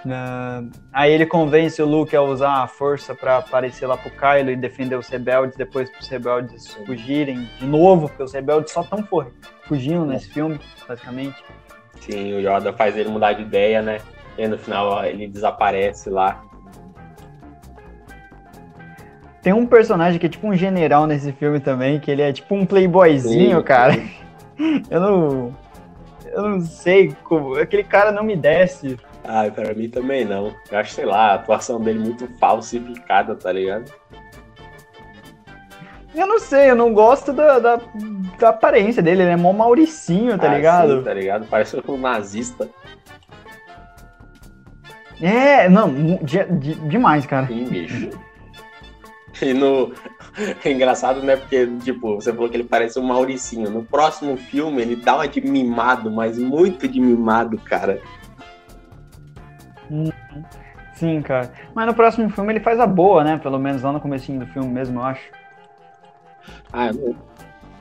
[0.05, 4.51] Uh, aí ele convence o Luke a usar a força para aparecer lá pro Kylo
[4.51, 8.80] e defender os rebeldes, depois para os rebeldes fugirem de novo, porque os rebeldes só
[8.80, 9.07] estão
[9.64, 11.44] fugindo nesse filme, basicamente.
[12.01, 13.98] Sim, o Yoda faz ele mudar de ideia, né?
[14.38, 16.42] E no final ele desaparece lá.
[19.42, 22.55] Tem um personagem que é tipo um general nesse filme também, que ele é tipo
[22.55, 23.94] um playboyzinho, sim, cara.
[24.90, 25.55] Eu não.
[26.26, 27.55] Eu não sei como.
[27.55, 28.98] Aquele cara não me desce.
[29.24, 30.54] Ah, pra mim também não.
[30.70, 33.92] Eu acho, sei lá, a atuação dele muito falsificada, tá ligado?
[36.14, 37.80] Eu não sei, eu não gosto da, da,
[38.38, 40.98] da aparência dele, ele é mó Mauricinho, tá ah, ligado?
[40.98, 41.46] Sim, tá ligado?
[41.48, 42.68] Parece um nazista.
[45.20, 47.46] É, não, de, de, demais, cara.
[47.46, 48.10] Sim, bicho.
[49.42, 49.92] E no.
[50.64, 51.36] É engraçado, né?
[51.36, 53.68] Porque, tipo, você falou que ele parece um Mauricinho.
[53.68, 58.00] No próximo filme, ele dá uma de mimado, mas muito de mimado, cara.
[60.95, 61.51] Sim, cara.
[61.74, 63.38] Mas no próximo filme ele faz a boa, né?
[63.43, 65.30] Pelo menos lá no comecinho do filme mesmo, eu acho.
[66.72, 67.14] Ah, não.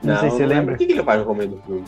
[0.01, 0.76] Não, não sei se você lembra.
[0.76, 1.86] O que, que ele faz no começo do filme?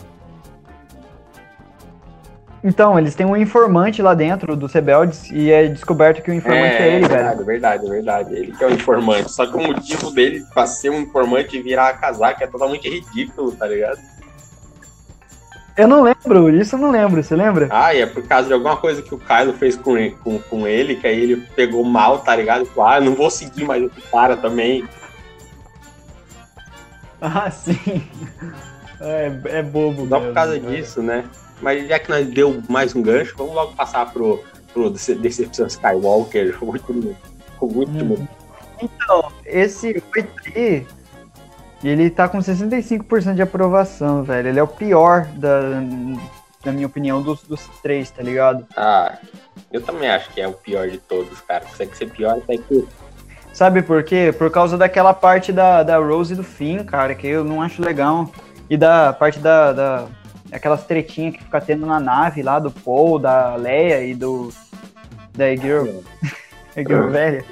[2.64, 6.76] Então, eles têm um informante lá dentro dos rebeldes e é descoberto que o informante
[6.76, 7.44] é, é ele, verdade, velho.
[7.44, 9.32] Verdade, verdade, Ele que é o informante.
[9.32, 12.88] Só que o motivo dele pra ser um informante e virar a casaca é totalmente
[12.88, 13.98] ridículo, tá ligado?
[15.76, 17.68] Eu não lembro, isso eu não lembro, você lembra?
[17.70, 20.66] Ah, e é por causa de alguma coisa que o Kylo fez com, com, com
[20.66, 22.68] ele, que aí ele pegou mal, tá ligado?
[22.78, 24.86] Ah, não vou seguir mais esse cara também.
[27.24, 28.02] Ah, sim.
[29.00, 30.08] É, é bobo.
[30.08, 31.24] Só por causa disso, né?
[31.60, 34.42] Mas já que nós deu mais um gancho, vamos logo passar pro,
[34.72, 37.16] pro Decepção Skywalker, o último.
[37.60, 38.14] O último.
[38.14, 38.28] Hum.
[38.82, 40.86] Então, esse 8 aí,
[41.88, 44.48] ele tá com 65% de aprovação, velho.
[44.48, 45.60] Ele é o pior, da,
[46.64, 48.66] na minha opinião, dos, dos três, tá ligado?
[48.76, 49.18] Ah,
[49.72, 51.64] eu também acho que é o pior de todos, cara.
[51.64, 52.86] Consegue ser pior até que.
[53.52, 54.34] Sabe por quê?
[54.36, 57.82] Por causa daquela parte da, da Rose e do Finn, cara, que eu não acho
[57.82, 58.30] legal.
[58.70, 60.06] E da parte da, da
[60.52, 64.52] aquelas tretinhas que fica tendo na nave lá do Paul, da Leia e do.
[65.34, 66.02] Da Egir.
[66.76, 67.44] Egir velha.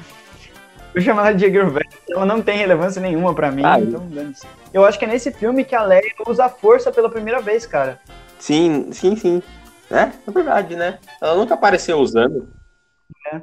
[0.94, 1.89] Vou chamar ela de Egir velha.
[2.10, 3.62] Ela não tem relevância nenhuma para mim.
[3.64, 4.06] Ah, então,
[4.72, 7.66] eu acho que é nesse filme que a Leia usa a força pela primeira vez,
[7.66, 8.00] cara.
[8.38, 9.42] Sim, sim, sim.
[9.90, 10.98] É, é verdade, né?
[11.20, 12.48] Ela nunca apareceu usando.
[13.32, 13.40] É.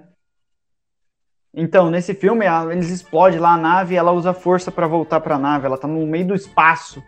[1.54, 5.36] Então, nesse filme, eles explodem lá a nave e ela usa força para voltar para
[5.36, 5.66] a nave.
[5.66, 7.04] Ela tá no meio do espaço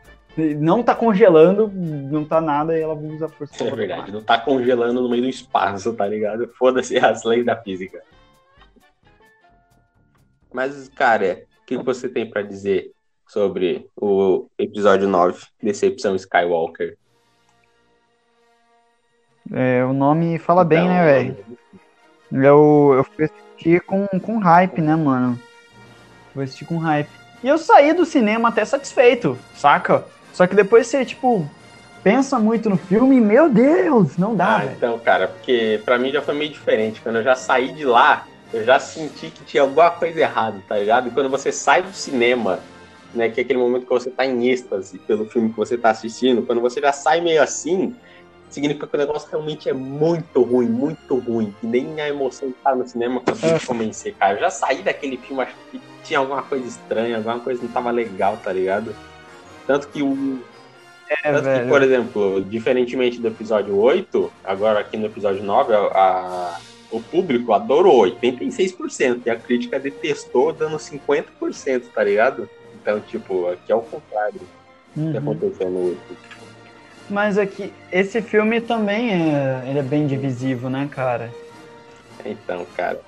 [0.57, 3.63] não tá congelando, não tá nada e ela usa força.
[3.63, 6.47] É verdade, não tá congelando no meio do espaço, tá ligado?
[6.57, 8.01] Foda-se as leis da física.
[10.51, 12.91] Mas, cara, o que você tem para dizer
[13.27, 16.97] sobre o episódio 9, Decepção Skywalker?
[19.51, 21.37] É, o nome fala então, bem, né, velho?
[22.31, 25.39] Eu, eu fui assistir com, com hype, né, mano?
[26.33, 27.09] Fui assistir com hype.
[27.43, 30.05] E eu saí do cinema até satisfeito, saca?
[30.33, 31.47] Só que depois você, tipo,
[32.03, 34.57] pensa muito no filme e, meu Deus, não dá.
[34.57, 36.99] Ah, então, cara, porque pra mim já foi meio diferente.
[37.01, 40.77] Quando eu já saí de lá, eu já senti que tinha alguma coisa errada, tá
[40.77, 41.07] ligado?
[41.07, 42.59] E quando você sai do cinema,
[43.13, 45.91] né, que é aquele momento que você tá em êxtase pelo filme que você tá
[45.91, 47.95] assistindo, quando você já sai meio assim,
[48.49, 51.53] significa que o negócio realmente é muito ruim, muito ruim.
[51.61, 53.59] E nem a emoção de estar no cinema conseguiu é.
[53.59, 54.33] convencer, cara.
[54.33, 57.91] Eu já saí daquele filme, acho que tinha alguma coisa estranha, alguma coisa não tava
[57.91, 58.95] legal, tá ligado?
[59.67, 60.39] Tanto que o.
[61.07, 61.63] É, tanto velho.
[61.63, 66.59] que, por exemplo, diferentemente do episódio 8, agora aqui no episódio 9, a, a
[66.91, 72.49] o público adorou 86% e a crítica detestou, dando 50%, tá ligado?
[72.81, 74.41] Então, tipo, aqui é o contrário
[74.95, 75.11] uhum.
[75.11, 76.17] que aconteceu no outro.
[77.09, 81.31] Mas aqui, esse filme também é, ele é bem divisivo, né, cara?
[82.25, 82.99] Então, cara.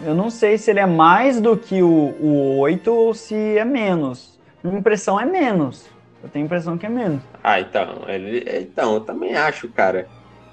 [0.00, 3.64] Eu não sei se ele é mais do que o, o 8 ou se é
[3.64, 4.38] menos.
[4.62, 5.86] Minha impressão é menos.
[6.22, 7.20] Eu tenho a impressão que é menos.
[7.42, 8.04] Ah, então.
[8.06, 10.08] Ele, então, eu também acho, cara.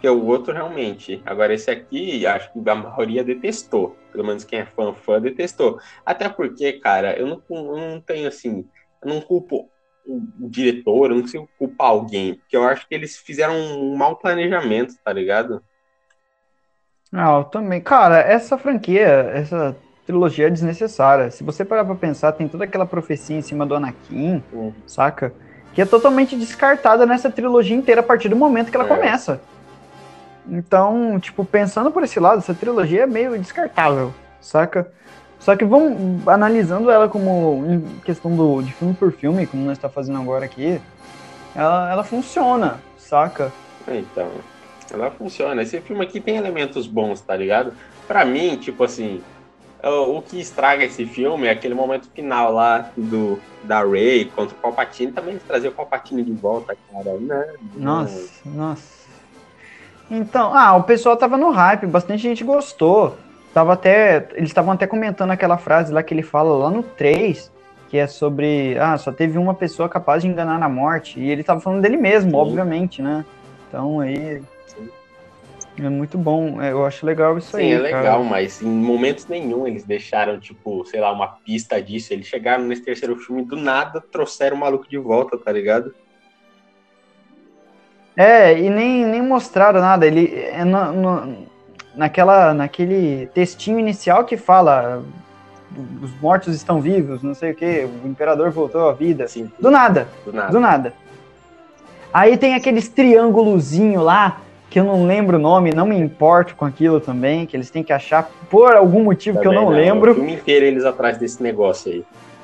[0.06, 1.20] Que é o outro realmente.
[1.26, 3.98] Agora, esse aqui, acho que a maioria detestou.
[4.12, 5.80] Pelo menos quem é fã, fã detestou.
[6.06, 8.70] Até porque, cara, eu não, eu não tenho assim.
[9.04, 9.68] Eu não culpo
[10.06, 12.36] o, diretor, eu não consigo culpar alguém.
[12.36, 15.60] Porque eu acho que eles fizeram um mau planejamento, tá ligado?
[17.12, 17.82] Ah, eu também.
[17.82, 19.76] Cara, essa franquia, essa
[20.06, 21.32] trilogia é desnecessária.
[21.32, 24.72] Se você parar pra pensar, tem toda aquela profecia em cima do Anakin, hum.
[24.86, 25.34] saca?
[25.74, 28.88] Que é totalmente descartada nessa trilogia inteira a partir do momento que ela é.
[28.88, 29.42] começa.
[30.48, 34.92] Então, tipo, pensando por esse lado, essa trilogia é meio descartável, saca?
[35.40, 39.78] Só que vamos analisando ela como em questão do, de filme por filme, como nós
[39.78, 40.80] está fazendo agora aqui,
[41.56, 43.52] ela, ela funciona, saca?
[43.88, 44.30] Então.
[44.92, 45.62] Ela funciona.
[45.62, 47.74] Esse filme aqui tem elementos bons, tá ligado?
[48.08, 49.22] Pra mim, tipo assim,
[49.84, 54.56] o, o que estraga esse filme é aquele momento final lá do da Ray contra
[54.56, 55.12] o Palpatine.
[55.12, 57.18] Também trazer o Palpatine de volta, cara.
[57.20, 58.95] Não, Nossa, nossa.
[60.10, 63.18] Então, ah, o pessoal tava no hype, bastante gente gostou.
[63.54, 67.52] Tava até, eles estavam até comentando aquela frase lá que ele fala lá no 3,
[67.90, 71.44] que é sobre, ah, só teve uma pessoa capaz de enganar na morte, e ele
[71.44, 72.38] tava falando dele mesmo, Sim.
[72.38, 73.26] obviamente, né?
[73.68, 74.42] Então aí
[75.78, 78.24] é muito bom, é, eu acho legal isso Sim, aí, é legal, cara.
[78.24, 82.14] mas em momentos nenhum eles deixaram, tipo, sei lá, uma pista disso.
[82.14, 85.94] Eles chegaram nesse terceiro filme do nada, trouxeram o maluco de volta, tá ligado?
[88.18, 90.06] É, e nem, nem mostraram nada.
[90.06, 91.38] Ele é no- no-
[91.96, 95.04] naquela, naquele textinho inicial que fala
[96.02, 99.26] os mortos estão vivos, não sei o que, o imperador voltou à vida.
[99.26, 100.52] Assim, Do nada, do nada.
[100.52, 100.94] do nada.
[102.14, 104.38] Aí tem aqueles triângulozinho lá,
[104.70, 107.84] que eu não lembro o nome, não me importo com aquilo também, que eles têm
[107.84, 110.16] que achar por algum motivo que eu Também não O lembro.
[110.16, 112.04] filme inteiro eles atrás desse negócio aí.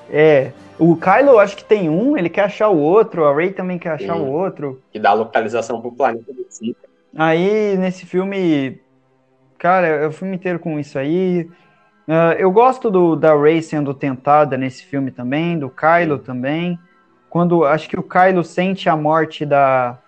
[0.10, 0.52] É,
[0.84, 3.78] o Kylo eu acho que tem um, ele quer achar o outro, a Rey também
[3.78, 4.22] quer achar Sim.
[4.22, 4.82] o outro.
[4.92, 6.44] Que dá localização pro planeta do.
[7.16, 8.82] Aí, nesse filme,
[9.60, 11.48] cara, é o filme inteiro com isso aí.
[12.08, 16.80] Ah, eu gosto do, da Rey sendo tentada nesse filme também, do Kylo também.
[17.30, 20.00] Quando acho que o Kylo sente a morte da,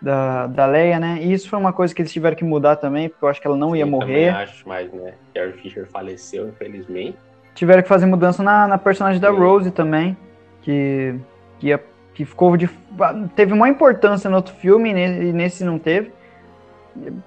[0.00, 1.18] da, da Leia, né?
[1.20, 3.48] E isso foi uma coisa que eles tiveram que mudar também, porque eu acho que
[3.48, 4.28] ela não ia Eu morrer.
[4.28, 7.18] Também acho, mas, né, Carrie Fisher faleceu, infelizmente.
[7.54, 9.30] Tiveram que fazer mudança na, na personagem da.
[9.30, 10.16] Rose também,
[10.62, 11.14] que,
[11.58, 11.82] que, ia-
[12.14, 12.68] que ficou de.
[13.36, 16.12] Teve uma importância no outro filme e ne- nesse não teve.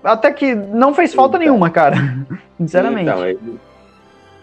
[0.04, 1.48] Até que não fez falta Então.
[1.48, 1.96] nenhuma, cara.
[2.58, 3.10] Sinceramente.
[3.10, 3.60] Então,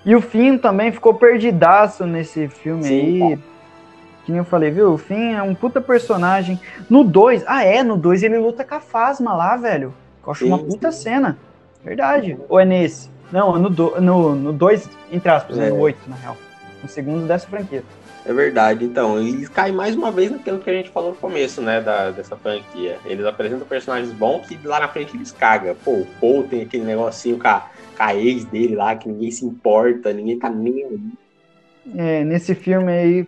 [0.04, 3.38] E o Finn também ficou perdidaço nesse filme Sim, aí.
[4.24, 4.92] Que nem eu falei, viu?
[4.92, 6.58] O Finn é um puta personagem.
[6.88, 9.92] No 2, ah é, no 2 ele luta com a Fasma lá, velho.
[10.24, 11.02] Eu acho uma Sim, puta sim.
[11.02, 11.38] cena.
[11.84, 12.38] Verdade.
[12.48, 13.10] Ou é nesse?
[13.32, 15.68] Não, no 2, no, no dois, entre aspas, é.
[15.68, 15.70] É.
[15.70, 16.36] no 8, na real.
[16.82, 17.82] No segundo dessa franquia.
[18.26, 18.84] é verdade.
[18.84, 22.10] Então, eles caem mais uma vez naquilo que a gente falou no começo, né, da,
[22.10, 22.98] dessa franquia.
[23.06, 25.74] Eles apresentam personagens bons que lá na frente eles cagam.
[25.82, 27.60] Pô, o Paul tem aquele negocinho com a,
[27.96, 31.00] com a ex dele lá, que ninguém se importa, ninguém tá nem aí.
[31.96, 33.26] É, nesse filme aí.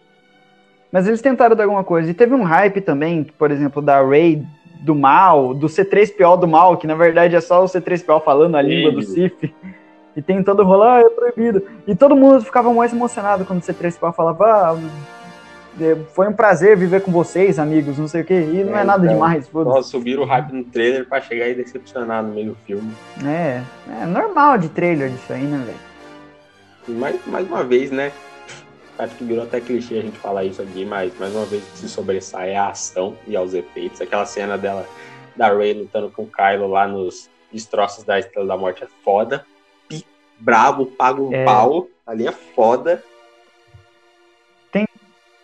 [0.93, 2.11] Mas eles tentaram dar alguma coisa.
[2.11, 4.45] E teve um hype também, por exemplo, da Rey
[4.81, 8.63] do mal, do C3PO do mal, que na verdade é só o C3PO falando a
[8.63, 9.03] língua do.
[9.03, 9.53] Sif.
[10.17, 11.63] E tem todo o rolo, ah, é proibido.
[11.87, 14.79] E todo mundo ficava mais emocionado quando o C3PO falava, ah,
[15.81, 18.35] é, foi um prazer viver com vocês, amigos, não sei o quê.
[18.53, 19.15] E não é, É, nada então.
[19.15, 19.51] demais.
[19.53, 22.93] Nossa, subiram o hype no trailer pra chegar e decepcionar no meio do filme.
[23.25, 23.61] É,
[24.03, 26.99] é normal de trailer disso aí, né, velho?
[27.01, 28.13] Mais, mais uma vez, né?
[28.97, 31.79] Acho que virou até clichê a gente falar isso aqui, mas mais uma vez que
[31.79, 34.01] se sobressai é a ação e aos efeitos.
[34.01, 34.87] Aquela cena dela,
[35.35, 39.45] da Ray lutando com o Kylo lá nos destroços da Estrela da Morte é foda.
[40.45, 41.45] Pi, bravo, paga um É.
[41.45, 41.89] pau.
[42.07, 43.03] Ali é foda.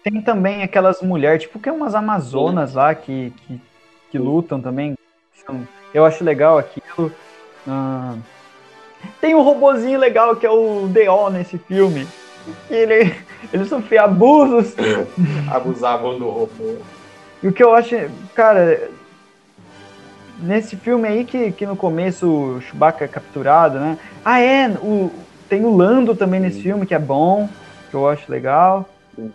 [0.02, 3.60] Tem também aquelas mulheres, tipo que é umas amazonas lá que, que,
[4.10, 4.24] que Sim.
[4.24, 4.94] lutam também.
[5.92, 7.12] Eu acho legal aquilo.
[7.68, 8.16] Ah,
[9.20, 11.28] tem um robozinho legal que é o D.O.
[11.28, 12.08] nesse filme.
[12.70, 13.14] Ele,
[13.52, 14.74] ele sofria abusos.
[15.50, 16.78] Abusavam do robô.
[17.42, 17.94] E o que eu acho,
[18.34, 18.90] cara,
[20.42, 23.98] nesse filme aí que, que no começo o Chewbacca é capturado, né?
[24.24, 25.10] Ah, é, o,
[25.48, 26.62] tem o Lando também nesse Sim.
[26.62, 27.48] filme, que é bom,
[27.90, 28.88] que eu acho legal.
[29.14, 29.32] Sim.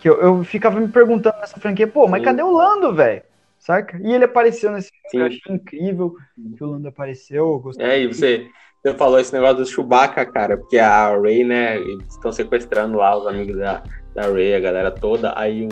[0.00, 2.26] Que eu, eu ficava me perguntando nessa franquia, pô, mas Sim.
[2.26, 3.22] cadê o Lando, velho?
[3.58, 3.98] Saca?
[4.02, 6.16] E ele apareceu nesse filme, eu achei incrível
[6.56, 7.62] que o Lando apareceu.
[7.78, 8.46] É, e você,
[8.84, 13.16] você falou esse negócio do Chewbacca, cara, porque a Ray, né, eles estão sequestrando lá
[13.16, 13.82] os amigos da,
[14.14, 15.66] da Ray, a galera toda, aí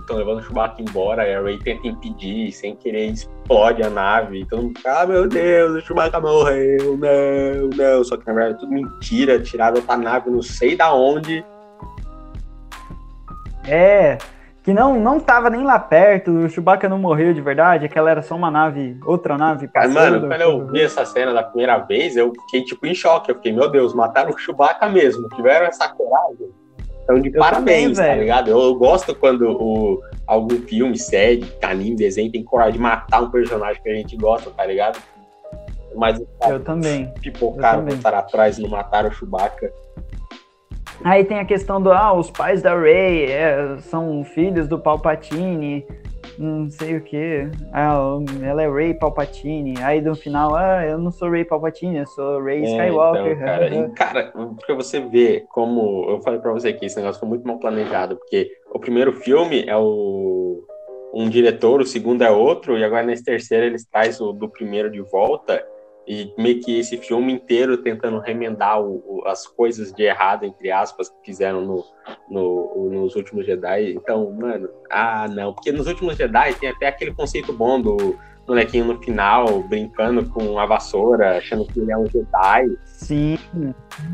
[0.00, 4.42] estão levando o Chewbacca embora, aí a Ray tenta impedir, sem querer explode a nave,
[4.42, 8.60] e fica, ah, meu Deus, o Chewbacca morreu, não, não, só que na verdade é
[8.60, 11.42] tudo mentira, tiraram outra nave, não sei da onde,
[13.66, 14.18] É,
[14.62, 18.22] que não, não tava nem lá perto, o Chewbacca não morreu de verdade, aquela era
[18.22, 19.94] só uma nave, outra nave passando.
[19.94, 23.30] mano, quando eu vi essa cena da primeira vez, eu fiquei, tipo, em choque.
[23.30, 25.28] Eu fiquei, meu Deus, mataram o Chewbacca mesmo.
[25.30, 26.48] Tiveram essa coragem.
[27.02, 28.48] Então, de Eu parabéns, também, tá ligado?
[28.48, 33.30] Eu, eu gosto quando o, algum filme, série, anime, desenho tem coragem de matar um
[33.30, 35.00] personagem que a gente gosta, tá ligado?
[35.96, 37.12] Mas Eu também.
[37.20, 39.72] pipocaram, botaram atrás e não mataram o Chewbacca.
[41.04, 45.84] Aí tem a questão do, ah, os pais da Rey é, são filhos do Palpatine,
[46.38, 47.48] não sei o que.
[47.72, 47.98] Ah,
[48.42, 49.74] ela é Rey Palpatine.
[49.82, 53.32] Aí no final, ah, eu não sou Rey Palpatine, eu sou Rey É, Skywalker.
[53.32, 56.06] então, cara, e, cara, porque você vê como.
[56.08, 59.64] Eu falei pra você que esse negócio foi muito mal planejado, porque o primeiro filme
[59.66, 60.64] é o.
[61.12, 64.90] um diretor, o segundo é outro, e agora nesse terceiro eles trazem o do primeiro
[64.90, 65.62] de volta,
[66.06, 70.70] e meio que esse filme inteiro tentando remendar o, o, as coisas de errado, entre
[70.70, 71.84] aspas, que fizeram no,
[72.28, 73.92] no, nos últimos Jedi.
[73.92, 75.52] Então, mano, ah, não.
[75.52, 80.58] Porque nos últimos Jedi tem até aquele conceito bom do molequinho no final, brincando com
[80.58, 82.76] a vassoura, achando que ele é um Jedi.
[82.84, 83.38] Sim,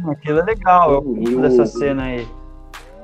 [0.06, 0.92] aquilo é legal.
[0.92, 2.26] Eu gosto dessa cena aí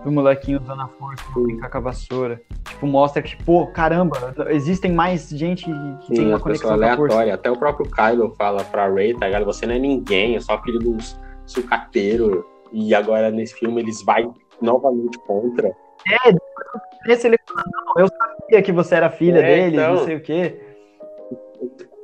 [0.04, 2.42] do molequinho usando a força com a vassoura.
[2.68, 6.96] Tipo, mostra que, pô, caramba, existem mais gente que Sim, tem uma conexão com a
[6.96, 7.32] força.
[7.32, 9.44] Até o próprio Kylo fala pra Rey, tá ligado?
[9.46, 10.96] Você não é ninguém, é só filho do
[11.46, 12.46] sucateiro.
[12.72, 14.28] E agora nesse filme eles vai
[14.60, 15.68] novamente contra.
[15.68, 16.32] É,
[17.06, 19.94] nesse ele fala, não, eu sabia que você era filha É, dele, então.
[19.94, 20.60] não sei o quê.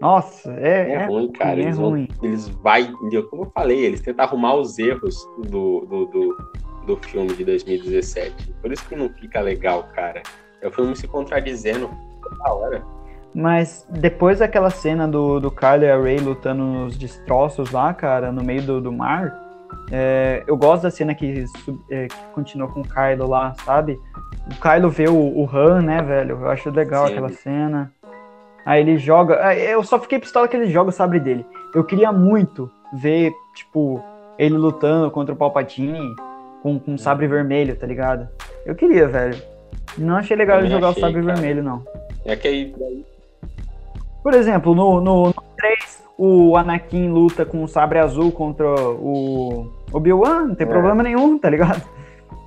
[0.00, 1.58] Nossa, é, É, é, ruim, cara.
[1.58, 2.08] é eles, vão- ruim.
[2.22, 2.90] eles vai,
[3.28, 6.36] como eu falei, eles tentam arrumar os erros do, do, do,
[6.90, 8.52] do filme de 2017.
[8.60, 10.22] Por isso que não fica legal, cara.
[10.60, 11.90] É o filme se contradizendo
[12.22, 12.82] toda hora.
[13.32, 18.32] Mas depois daquela cena do, do Kylo e a Rey lutando nos destroços lá, cara,
[18.32, 19.32] no meio do, do mar,
[19.92, 21.44] é, eu gosto da cena que,
[21.88, 24.00] é, que continua com o Kylo lá, sabe?
[24.50, 26.40] O Kylo vê o, o Han, né, velho?
[26.40, 27.12] Eu acho legal Sim.
[27.12, 27.92] aquela cena.
[28.66, 29.54] Aí ele joga.
[29.54, 31.46] Eu só fiquei pistola que ele joga o sabre dele.
[31.72, 34.02] Eu queria muito ver, tipo,
[34.36, 36.16] ele lutando contra o Palpatine
[36.62, 38.28] com, com sabre vermelho, tá ligado?
[38.64, 39.40] Eu queria, velho.
[39.98, 41.34] Não achei legal ele jogar achei, o sabre cara.
[41.34, 41.84] vermelho, não.
[42.24, 42.74] É que aí.
[44.22, 49.70] Por exemplo, no, no, no 3, o Anakin luta com o sabre azul contra o
[49.92, 50.70] Obi-Wan, não tem É.
[50.70, 51.82] problema nenhum, tá ligado?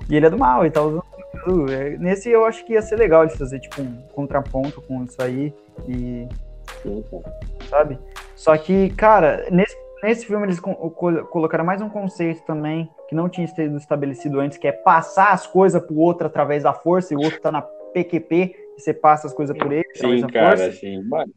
[0.08, 1.02] E ele é do mal e tá usando
[1.34, 1.68] azul.
[1.68, 5.20] É, Nesse eu acho que ia ser legal de fazer, tipo, um contraponto com isso
[5.20, 5.52] aí,
[5.88, 6.28] e,
[6.82, 7.34] Sim, cara.
[7.68, 7.98] sabe?
[8.36, 13.14] Só que, cara, nesse, nesse filme eles co- co- colocaram mais um conceito também, que
[13.14, 17.14] não tinha sido estabelecido antes, que é passar as coisas pro outro através da força,
[17.14, 20.26] e o outro tá na PQP, e você passa as coisas por ele através Sim,
[20.26, 20.68] da cara, força.
[20.68, 21.32] assim, mano.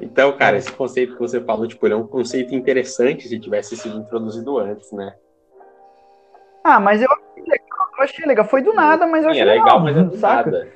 [0.00, 3.76] Então, cara, esse conceito que você falou, tipo, ele é um conceito interessante se tivesse
[3.76, 5.14] sido introduzido antes, né?
[6.64, 8.44] Ah, mas eu achei legal, eu achei legal.
[8.44, 10.50] Foi do nada, mas eu Sim, achei é legal, mas é do saca?
[10.50, 10.72] nada.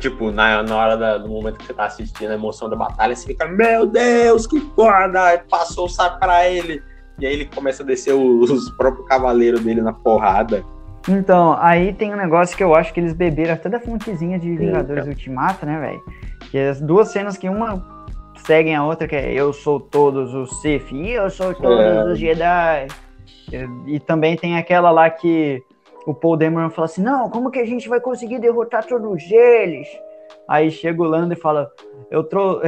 [0.00, 3.14] Tipo, na, na hora da- do momento que você tá assistindo a emoção da batalha,
[3.14, 5.44] você fica, meu Deus, que foda!
[5.50, 6.82] Passou o saco pra ele.
[7.18, 10.64] E aí ele começa a descer os, os próprios cavaleiros dele na porrada.
[11.08, 14.56] Então, aí tem um negócio que eu acho que eles beberam até da fontezinha de
[14.56, 15.08] Vingadores cara.
[15.08, 16.02] Ultimato, né, velho?
[16.50, 17.84] Que as duas cenas que uma
[18.46, 22.04] seguem a outra, que é eu sou todos os Sith e eu sou todos É.
[22.04, 22.86] os Jedi.
[23.52, 25.62] E, e também tem aquela lá que
[26.06, 29.86] o Paul Dameron fala assim, não, como que a gente vai conseguir derrotar todos eles?
[30.48, 31.70] Aí chega o Lando e fala,
[32.10, 32.62] eu trouxe...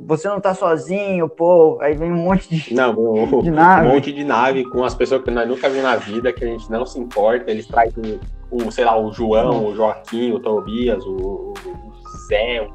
[0.00, 1.80] você não tá sozinho, Paul.
[1.80, 3.86] Aí vem um monte de, Não, um, de nave.
[3.88, 6.48] um monte de nave com as pessoas que nós nunca vimos na vida, que a
[6.48, 7.50] gente não se importa.
[7.50, 8.20] Eles trazem
[8.50, 12.66] o, sei lá, o João, o Joaquim, o Tobias, o, o, o Zé,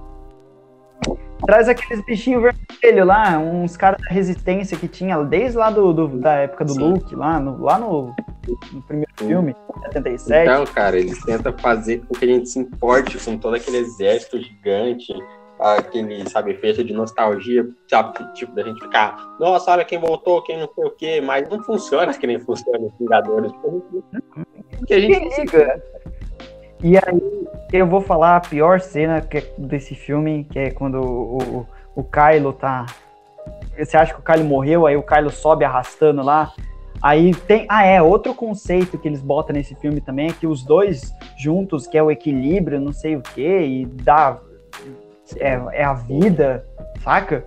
[1.46, 6.20] Traz aqueles bichinhos vermelhos lá, uns caras da resistência que tinha desde lá do, do-
[6.20, 6.92] da época do Sim.
[6.92, 8.14] Luke, lá no, lá no,
[8.72, 9.28] no primeiro Sim.
[9.28, 10.50] filme, 77.
[10.50, 14.40] Então, cara, eles tentam fazer com que a gente se importe com todo aquele exército
[14.42, 15.14] gigante,
[15.60, 20.58] aquele, sabe, feito de nostalgia, sabe, tipo, da gente ficar, nossa, olha quem voltou, quem
[20.58, 23.52] não sei o quê, mas não funciona que nem funciona os Vingadores,
[24.78, 25.84] porque a gente, Que liga.
[26.82, 30.96] E aí, eu vou falar a pior cena que é desse filme, que é quando
[30.96, 32.86] o, o, o Kylo tá.
[33.78, 36.54] Você acha que o Kylo morreu, aí o Kylo sobe arrastando lá.
[37.02, 37.66] Aí tem.
[37.70, 41.88] Ah, é, outro conceito que eles botam nesse filme também é que os dois juntos,
[41.88, 44.40] que é o equilíbrio, não sei o quê, e dá.
[45.38, 46.66] É, é a vida,
[47.04, 47.46] saca?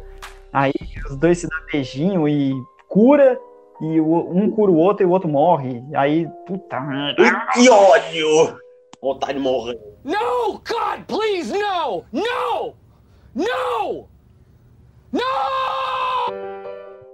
[0.53, 0.73] Aí
[1.11, 2.53] os dois se dão beijinho e
[2.89, 3.39] cura,
[3.81, 5.83] e o- um cura o outro e o outro morre.
[5.95, 6.81] Aí, puta
[7.53, 8.57] que ódio!
[9.03, 9.79] Vontade de morrer.
[10.05, 10.53] No!
[10.53, 12.05] God, please, no!
[12.13, 12.75] No!
[13.35, 14.07] No!
[15.13, 15.21] No!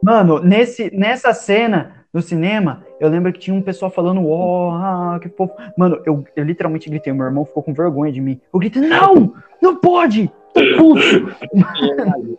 [0.03, 5.19] Mano, nesse, nessa cena no cinema, eu lembro que tinha um pessoal falando, ó, ah,
[5.21, 5.55] que fofo.
[5.77, 8.41] Mano, eu, eu literalmente gritei, meu irmão ficou com vergonha de mim.
[8.53, 9.35] Eu gritei, não!
[9.61, 10.31] Não pode!
[10.55, 12.39] Tô puto!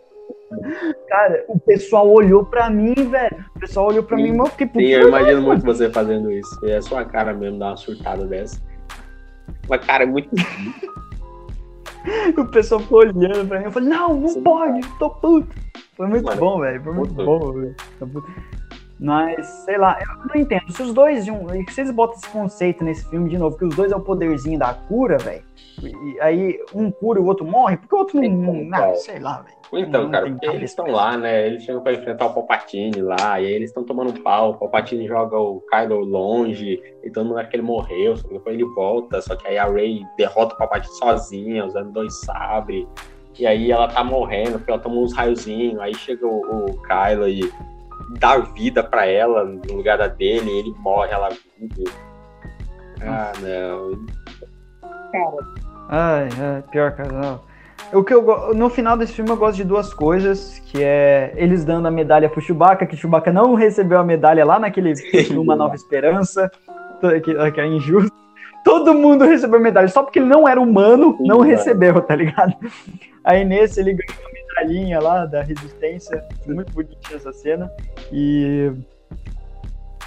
[1.08, 3.44] Cara, o pessoal olhou pra mim, velho.
[3.54, 4.24] O pessoal olhou pra Sim.
[4.24, 4.80] mim, mas eu fiquei puto.
[4.80, 6.66] Sim, eu imagino muito você fazendo isso.
[6.66, 8.60] É sua cara mesmo dar uma surtada dessa.
[9.68, 10.28] Mas, cara, muito.
[12.36, 13.66] O pessoal ficou olhando pra mim.
[13.66, 14.42] Eu falei, não, não Sim.
[14.42, 15.54] pode, tô puto.
[15.96, 16.82] Foi muito Mano, bom, velho.
[16.82, 17.24] Foi muito puto.
[17.24, 17.76] bom, velho.
[19.00, 20.70] Mas, sei lá, eu não entendo.
[20.70, 23.64] Se os dois, de um, se eles botam esse conceito nesse filme de novo, que
[23.64, 25.42] os dois é o poderzinho da cura, velho,
[25.82, 28.64] e aí um cura e o outro morre, porque o outro não.
[28.64, 29.58] não ah, sei lá, velho.
[29.72, 31.46] Então, Não cara, eles estão lá, né?
[31.46, 34.54] Eles chegam pra enfrentar o Palpatine lá, e aí eles estão tomando um pau, o
[34.54, 38.54] Palpatine joga o Kylo longe, e todo mundo acha que ele morreu, só que depois
[38.54, 42.84] ele volta, só que aí a Rey derrota o Palpatine sozinha, usando dois sabres,
[43.38, 47.28] e aí ela tá morrendo, porque ela tomou uns raiozinhos, aí chega o, o Kylo
[47.28, 47.50] e
[48.18, 51.84] dá vida pra ela no lugar da dele, ele morre, ela vive.
[53.02, 53.92] Ah, não.
[55.88, 57.44] Ai, ai, pior casal.
[57.92, 61.32] O que eu, go- no final desse filme eu gosto de duas coisas, que é
[61.34, 64.92] eles dando a medalha pro Chewbacca, que o Chewbacca não recebeu a medalha lá naquele
[65.36, 66.50] Uma Nova Esperança,
[67.24, 68.12] que, que é injusto.
[68.64, 72.14] Todo mundo recebeu a medalha, só porque ele não era humano, Sim, não recebeu, tá
[72.14, 72.54] ligado?
[73.24, 77.70] Aí nesse ele ganhou uma medalhinha lá da resistência, muito bonitinha essa cena.
[78.12, 78.72] E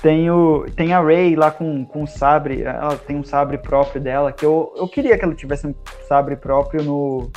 [0.02, 4.02] tem, o, tem a Rey lá com, com o sabre, ela tem um sabre próprio
[4.02, 5.74] dela, que eu, eu queria que ela tivesse um
[6.08, 7.32] sabre próprio no,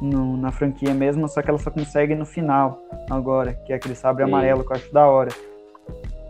[0.00, 2.78] no- na franquia mesmo, só que ela só consegue no final
[3.10, 4.30] agora, que é aquele sabre Sim.
[4.30, 5.30] amarelo que eu acho da hora.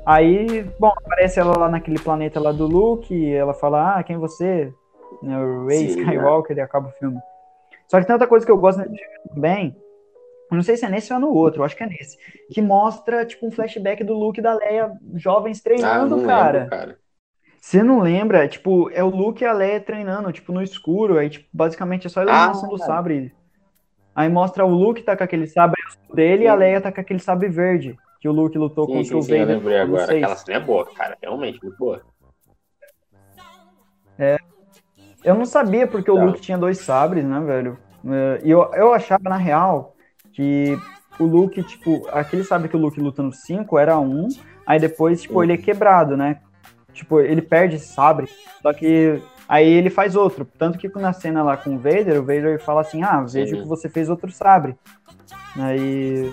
[0.05, 4.15] Aí, bom, aparece ela lá naquele planeta lá do Luke, e ela fala, ah, quem
[4.17, 4.73] é você?
[5.23, 7.19] Né, o Rey Sim, Skywalker, e acaba o filme.
[7.89, 9.77] Só que tem outra coisa que eu gosto nesse filme também,
[10.51, 12.17] eu não sei se é nesse ou no outro, eu acho que é nesse,
[12.53, 16.59] que mostra, tipo, um flashback do Luke e da Leia jovens Ah, treinando, não cara.
[16.59, 17.01] lembro, cara.
[17.61, 18.49] Você não lembra?
[18.49, 21.19] Tipo, é o Luke e a Leia treinando, tipo, no escuro.
[21.19, 23.33] Aí, tipo, basicamente é só a iluminação do sabre.
[24.15, 25.81] Aí mostra o Luke tá com aquele sabre
[26.15, 26.61] dele e a Sim.
[26.61, 27.97] Leia tá com aquele sabre verde.
[28.21, 29.57] Que o Luke lutou Sim, contra sim, o sim, eu Vader.
[29.59, 30.07] lembrei agora.
[30.07, 30.27] seis.
[30.27, 31.17] Aquela cena é boa, cara.
[31.23, 32.03] Realmente, muito boa.
[35.25, 36.27] Eu não sabia porque o Tá.
[36.27, 37.79] Luke tinha dois sabres, né, velho?
[38.07, 39.96] É, E eu, eu achava, na real,
[40.37, 40.79] que
[41.19, 44.29] o Luke, tipo, aquele sabre que o Luke luta no 5 era um,
[44.67, 46.41] aí depois, tipo, ele é quebrado, né?
[46.93, 48.29] Tipo, ele perde esse sabre,
[48.63, 50.47] só que aí ele faz outro.
[50.59, 53.67] Tanto que na cena lá com o Vader, o Vader fala assim, ah, vejo que
[53.67, 54.77] você fez outro sabre.
[55.59, 56.31] Aí...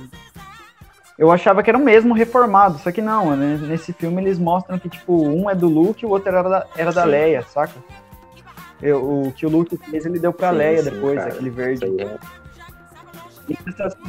[1.18, 3.58] Eu achava que era o mesmo reformado, só que não, né?
[3.62, 6.68] Nesse filme eles mostram que, tipo, um é do Luke e o outro era da,
[6.76, 7.04] era da.
[7.04, 7.76] Leia, saca?
[8.82, 11.86] Eu- o que o Luke fez, ele deu pra Sim, Leia depois, aquele verde.
[12.02, 12.43] é-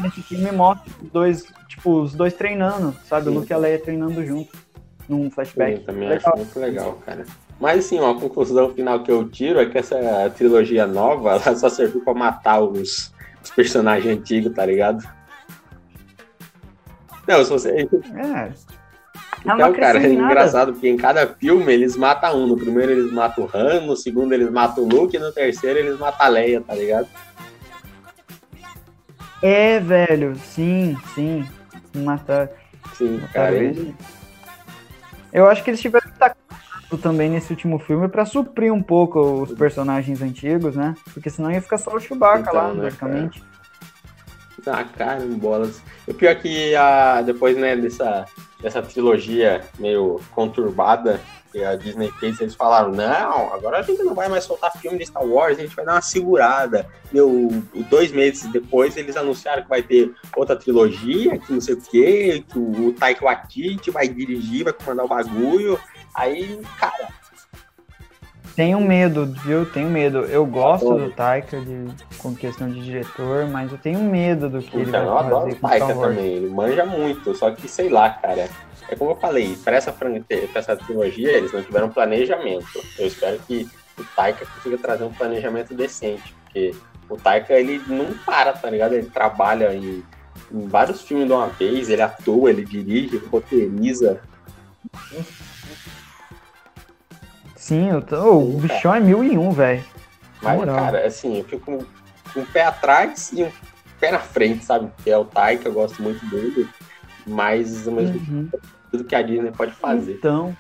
[0.02, 3.28] nesse filme mostra os dois, tipo, os dois treinando, sabe?
[3.28, 3.38] O Sim.
[3.38, 4.56] Luke e a Leia treinando junto,
[5.08, 5.72] num flashback.
[5.72, 6.32] Eu também Legal.
[6.34, 7.24] acho muito legal, cara.
[7.60, 9.96] Mas assim, uma conclusão final que eu tiro é que essa
[10.36, 13.12] trilogia nova ela só serviu pra matar os,
[13.42, 15.04] os personagens antigos, tá ligado?
[17.26, 17.70] Não, se você.
[17.70, 18.52] É.
[19.40, 22.46] Então, não cara, é engraçado, porque em cada filme eles matam um.
[22.46, 25.78] No primeiro eles matam o Han, no segundo eles matam o Luke, e no terceiro
[25.78, 27.06] eles matam a Leia, tá ligado?
[29.44, 31.46] É, velho, sim, sim.
[31.96, 32.48] Matar.
[32.94, 33.54] Sim, matar cara.
[33.56, 33.94] ele.
[35.30, 36.34] Eu acho que eles tiveram que estar
[37.02, 40.94] também nesse último filme pra suprir um pouco os personagens antigos, né?
[41.12, 43.44] Porque senão ia ficar só o Chewbacca Então, lá, né, basicamente.
[44.66, 45.82] Ah, cara, bolas.
[46.06, 48.24] O pior é que a, depois, né, dessa,
[48.62, 51.20] dessa trilogia meio conturbada
[51.54, 54.98] que a Disney fez, eles falaram, não, agora a gente não vai mais soltar filme
[54.98, 56.84] de Star Wars, a gente vai dar uma segurada.
[57.12, 57.48] Meu,
[57.88, 62.44] dois meses depois eles anunciaram que vai ter outra trilogia, que não sei o quê,
[62.48, 65.78] que o, Taika Waititi vai dirigir, vai comandar o bagulho.
[66.12, 67.08] Aí, cara,
[68.56, 69.66] Tenho medo, viu?
[69.66, 70.18] Tenho medo.
[70.20, 71.86] Eu gosto do Taika de,
[72.18, 75.44] com questão de diretor, mas eu tenho medo do que ele Então, eu vai adoro
[75.46, 78.48] fazer o Taika também, ele manja muito, só que sei lá, cara.
[78.88, 80.10] É como eu falei, para essa, pra
[80.54, 82.80] essa trilogia eles não tiveram planejamento.
[82.98, 86.74] Eu espero que o Taika consiga trazer um planejamento decente, porque
[87.08, 88.92] o Taika ele não para, tá ligado?
[88.92, 90.04] Ele trabalha em,
[90.52, 94.20] em vários filmes de uma vez, ele atua, ele dirige, ele roteiriza.
[97.64, 99.82] Sim, eu tô, o Sim, bichão é mil e um, velho.
[100.42, 100.76] Mas, Moral.
[100.76, 101.78] cara, assim, eu fico com,
[102.38, 103.50] um pé atrás e um
[103.98, 104.90] pé na frente, sabe?
[104.94, 106.68] Porque é o Taika, eu gosto muito dele,
[107.26, 108.50] mas ao mesmo Uhum.
[108.50, 110.12] tempo tudo que a Disney pode fazer.
[110.12, 110.54] Então.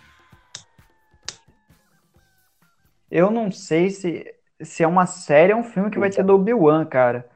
[3.10, 6.34] Eu não sei se, se é uma série ou um filme que vai ter do
[6.36, 7.28] Obi-Wan, cara.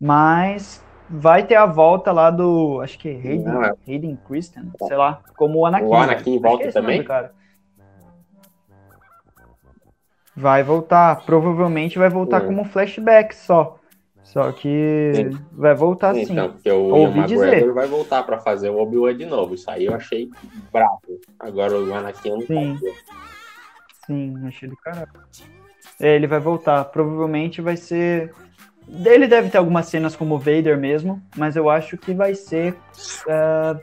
[0.00, 2.80] Mas vai ter a volta lá do.
[2.80, 5.86] Acho que é Hayden, Não, é- Hayden Christian, sei lá, como o Anakin.
[5.86, 6.46] O Anakin velho.
[6.48, 7.02] Acho volta que é o nome também?
[7.02, 7.41] do cara.
[10.36, 11.24] Vai voltar.
[11.24, 12.46] Provavelmente vai voltar Hum.
[12.46, 13.78] como flashback só.
[14.22, 15.38] Só que Sim.
[15.52, 16.22] vai voltar sim.
[16.22, 17.44] Então, porque o Ouvi Ian dizer.
[17.48, 19.54] McGregor vai voltar pra fazer o Obi-Wan de novo.
[19.54, 20.30] Isso aí eu achei
[20.72, 21.00] bravo.
[21.38, 22.74] Agora o Anakin não Sim.
[22.78, 22.92] sabia.
[24.06, 25.08] Sim, achei do caralho.
[26.00, 26.82] É, ele vai voltar.
[26.86, 28.32] Provavelmente vai ser.
[29.04, 32.74] Ele deve ter algumas cenas como o Vader mesmo, mas eu acho que vai ser.
[33.28, 33.76] ah,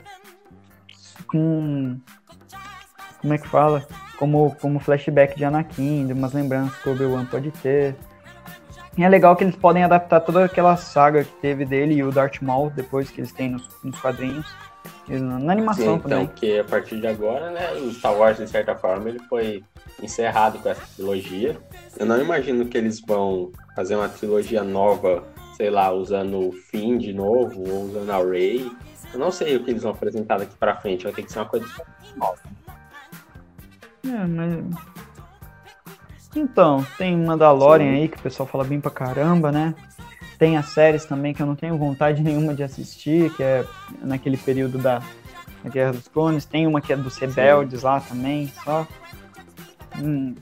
[1.26, 1.96] com.
[3.20, 3.86] Como é que fala?
[4.20, 7.96] Como, como flashback de Anakin, de umas lembranças que o Obi-Wan pode ter.
[8.98, 12.12] E é legal que eles podem adaptar toda aquela saga que teve dele e o
[12.12, 14.46] Darth Maul depois que eles têm nos, nos quadrinhos.
[15.08, 16.22] Na animação Sim, também.
[16.24, 19.64] Então, que a partir de agora, né, o Star Wars, de certa forma, ele foi
[20.02, 21.58] encerrado com essa trilogia.
[21.98, 25.24] Eu não imagino que eles vão fazer uma trilogia nova,
[25.56, 28.70] sei lá, usando o Finn de novo, ou usando a Rey.
[29.12, 31.38] Eu não sei o que eles vão apresentar daqui pra frente, vai ter que ser
[31.40, 31.66] uma coisa
[32.16, 32.38] nova.
[34.04, 34.64] É, mas...
[36.34, 38.00] Então, tem Mandalorian Sim.
[38.02, 39.74] aí que o pessoal fala bem pra caramba, né?
[40.38, 43.64] Tem as séries também que eu não tenho vontade nenhuma de assistir, que é
[44.00, 45.02] naquele período da,
[45.62, 46.44] da Guerra dos Clones.
[46.44, 47.86] Tem uma que é dos Rebeldes Sim.
[47.86, 48.86] lá também, só.
[49.98, 50.34] Hum.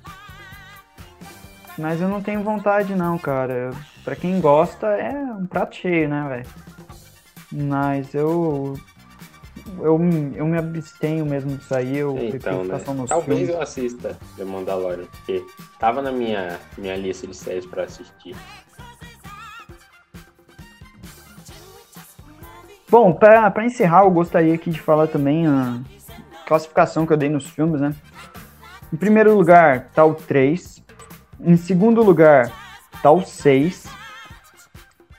[1.79, 3.71] Mas eu não tenho vontade não, cara.
[4.05, 6.47] Pra quem gosta, é um prato cheio, né, velho?
[7.51, 8.79] Mas eu
[9.79, 10.01] eu,
[10.35, 12.81] eu me abstenho mesmo disso aí, eu então, né?
[13.07, 13.49] Talvez filmes.
[13.49, 15.45] eu assista The Mandalorian, porque
[15.79, 18.35] tava na minha, minha lista de séries para assistir.
[22.91, 25.79] Bom, para encerrar, eu gostaria aqui de falar também a
[26.47, 27.95] classificação que eu dei nos filmes, né?
[28.91, 30.83] Em primeiro lugar, tá o 3.
[31.41, 32.51] Em segundo lugar,
[33.03, 33.87] tá o 6.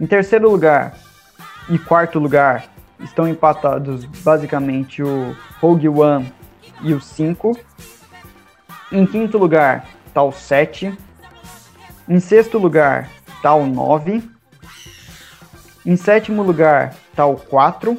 [0.01, 0.95] Em terceiro lugar
[1.69, 2.67] e quarto lugar,
[3.01, 6.31] estão empatados basicamente o Rogue One
[6.81, 7.57] e o 5.
[8.91, 10.97] Em quinto lugar está o 7.
[12.07, 14.23] Em sexto lugar está o 9.
[15.85, 17.97] Em sétimo lugar está o 4.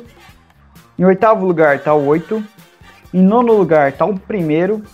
[0.98, 2.44] Em oitavo lugar está o 8.
[3.14, 4.84] Em nono lugar está o primeiro.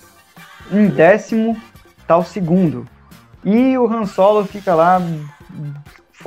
[0.70, 1.60] Em décimo
[1.98, 2.86] está o segundo.
[3.44, 5.00] E o Han Solo fica lá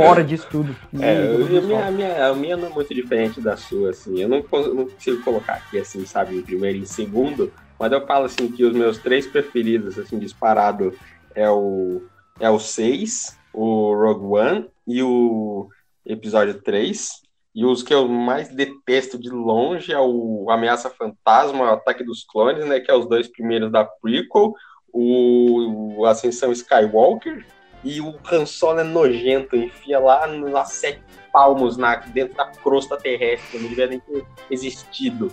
[0.03, 0.75] fora disso tudo.
[0.99, 4.19] É, eu, a, minha, a, minha, a minha não é muito diferente da sua, assim.
[4.19, 4.37] Eu não,
[4.73, 8.49] não consigo colocar aqui, assim, sabe, em primeiro e em segundo, mas eu falo, assim,
[8.51, 10.93] que os meus três preferidos, assim, disparado,
[11.35, 12.01] é o,
[12.39, 15.67] é o 6, o Rogue One e o
[16.05, 17.21] episódio 3.
[17.53, 22.23] E os que eu mais detesto de longe é o Ameaça Fantasma, o Ataque dos
[22.23, 24.53] Clones, né, que é os dois primeiros da prequel,
[24.93, 27.45] o Ascensão Skywalker
[27.83, 31.01] e o Han Solo é nojento, enfia lá a sete
[31.31, 35.31] palmos na, dentro da crosta terrestre, não devia nem ter existido.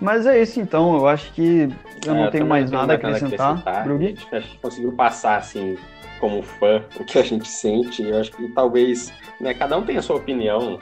[0.00, 1.68] Mas é isso então, eu acho que
[2.06, 3.58] eu não é, tenho mais nada a acrescentar.
[3.58, 3.90] acrescentar.
[3.90, 5.76] Acho que a gente conseguiu passar assim,
[6.20, 8.02] como fã, o que a gente sente.
[8.02, 10.78] Eu acho que talvez, né, cada um tem a sua opinião,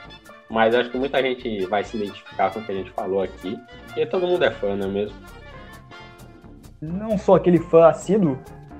[0.49, 3.57] mas acho que muita gente vai se identificar com o que a gente falou aqui.
[3.95, 5.17] E todo mundo é fã, não é mesmo?
[6.79, 8.37] Não sou aquele fã assíduo,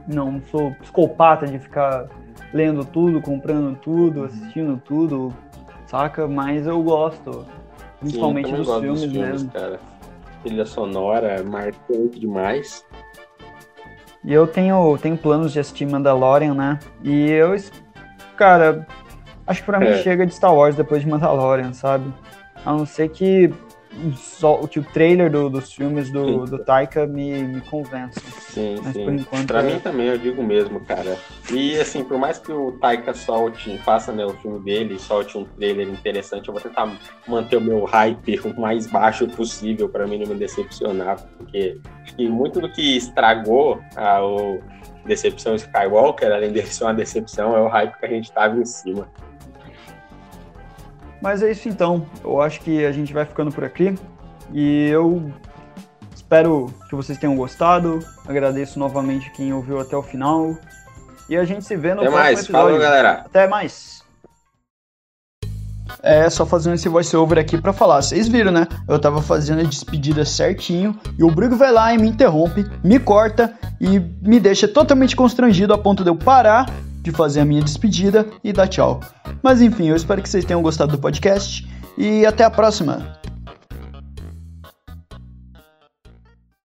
[0.08, 2.08] não sou psicopata de ficar
[2.54, 5.34] lendo tudo, comprando tudo, assistindo tudo,
[5.86, 6.28] saca?
[6.28, 7.46] Mas eu gosto,
[8.00, 9.52] principalmente Sim, dos, filmes dos filmes mesmo.
[9.52, 9.80] Cara.
[10.44, 12.86] Trilha sonora marcante demais.
[14.24, 16.80] E eu tenho, tenho planos de assistir Mandalorian, né?
[17.04, 17.56] E eu,
[18.36, 18.88] cara,
[19.46, 19.98] acho que pra mim é.
[20.04, 22.14] chega de Star Wars depois de Mandalorian, sabe?
[22.66, 23.54] A não ser que
[24.16, 28.20] só que o trailer do, dos filmes do, do Taika me, me convence.
[28.40, 29.06] Sim, Mas sim.
[29.06, 29.74] Por enquanto, pra é...
[29.74, 31.18] mim também, eu digo mesmo, cara.
[31.52, 35.46] E assim, por mais que o Taika solte, faça né, o filme dele, solte um
[35.46, 36.92] trailer interessante, eu vou tentar
[37.28, 42.16] manter o meu hype o mais baixo possível para mim não me decepcionar, porque acho
[42.16, 44.60] que muito do que estragou a o
[45.08, 48.66] Decepção Skywalker, além de ser uma decepção, é o hype que a gente tava em
[48.66, 49.10] cima.
[51.22, 52.06] Mas é isso então.
[52.24, 53.96] Eu acho que a gente vai ficando por aqui.
[54.54, 55.32] E eu
[56.16, 58.00] espero que vocês tenham gostado.
[58.28, 60.56] Agradeço novamente quem ouviu até o final.
[61.30, 62.40] E a gente se vê no até próximo mais.
[62.40, 62.66] episódio.
[62.66, 63.12] Falou, galera.
[63.26, 63.98] Até mais.
[66.04, 68.02] É, só fazendo esse voice-over aqui pra falar.
[68.02, 68.68] Vocês viram, né?
[68.88, 73.00] Eu tava fazendo a despedida certinho e o Brigo vai lá e me interrompe, me
[73.00, 76.70] corta e me deixa totalmente constrangido a ponto de eu parar
[77.08, 79.00] de fazer a minha despedida e dar tchau.
[79.42, 81.66] Mas enfim, eu espero que vocês tenham gostado do podcast
[81.98, 83.17] e até a próxima.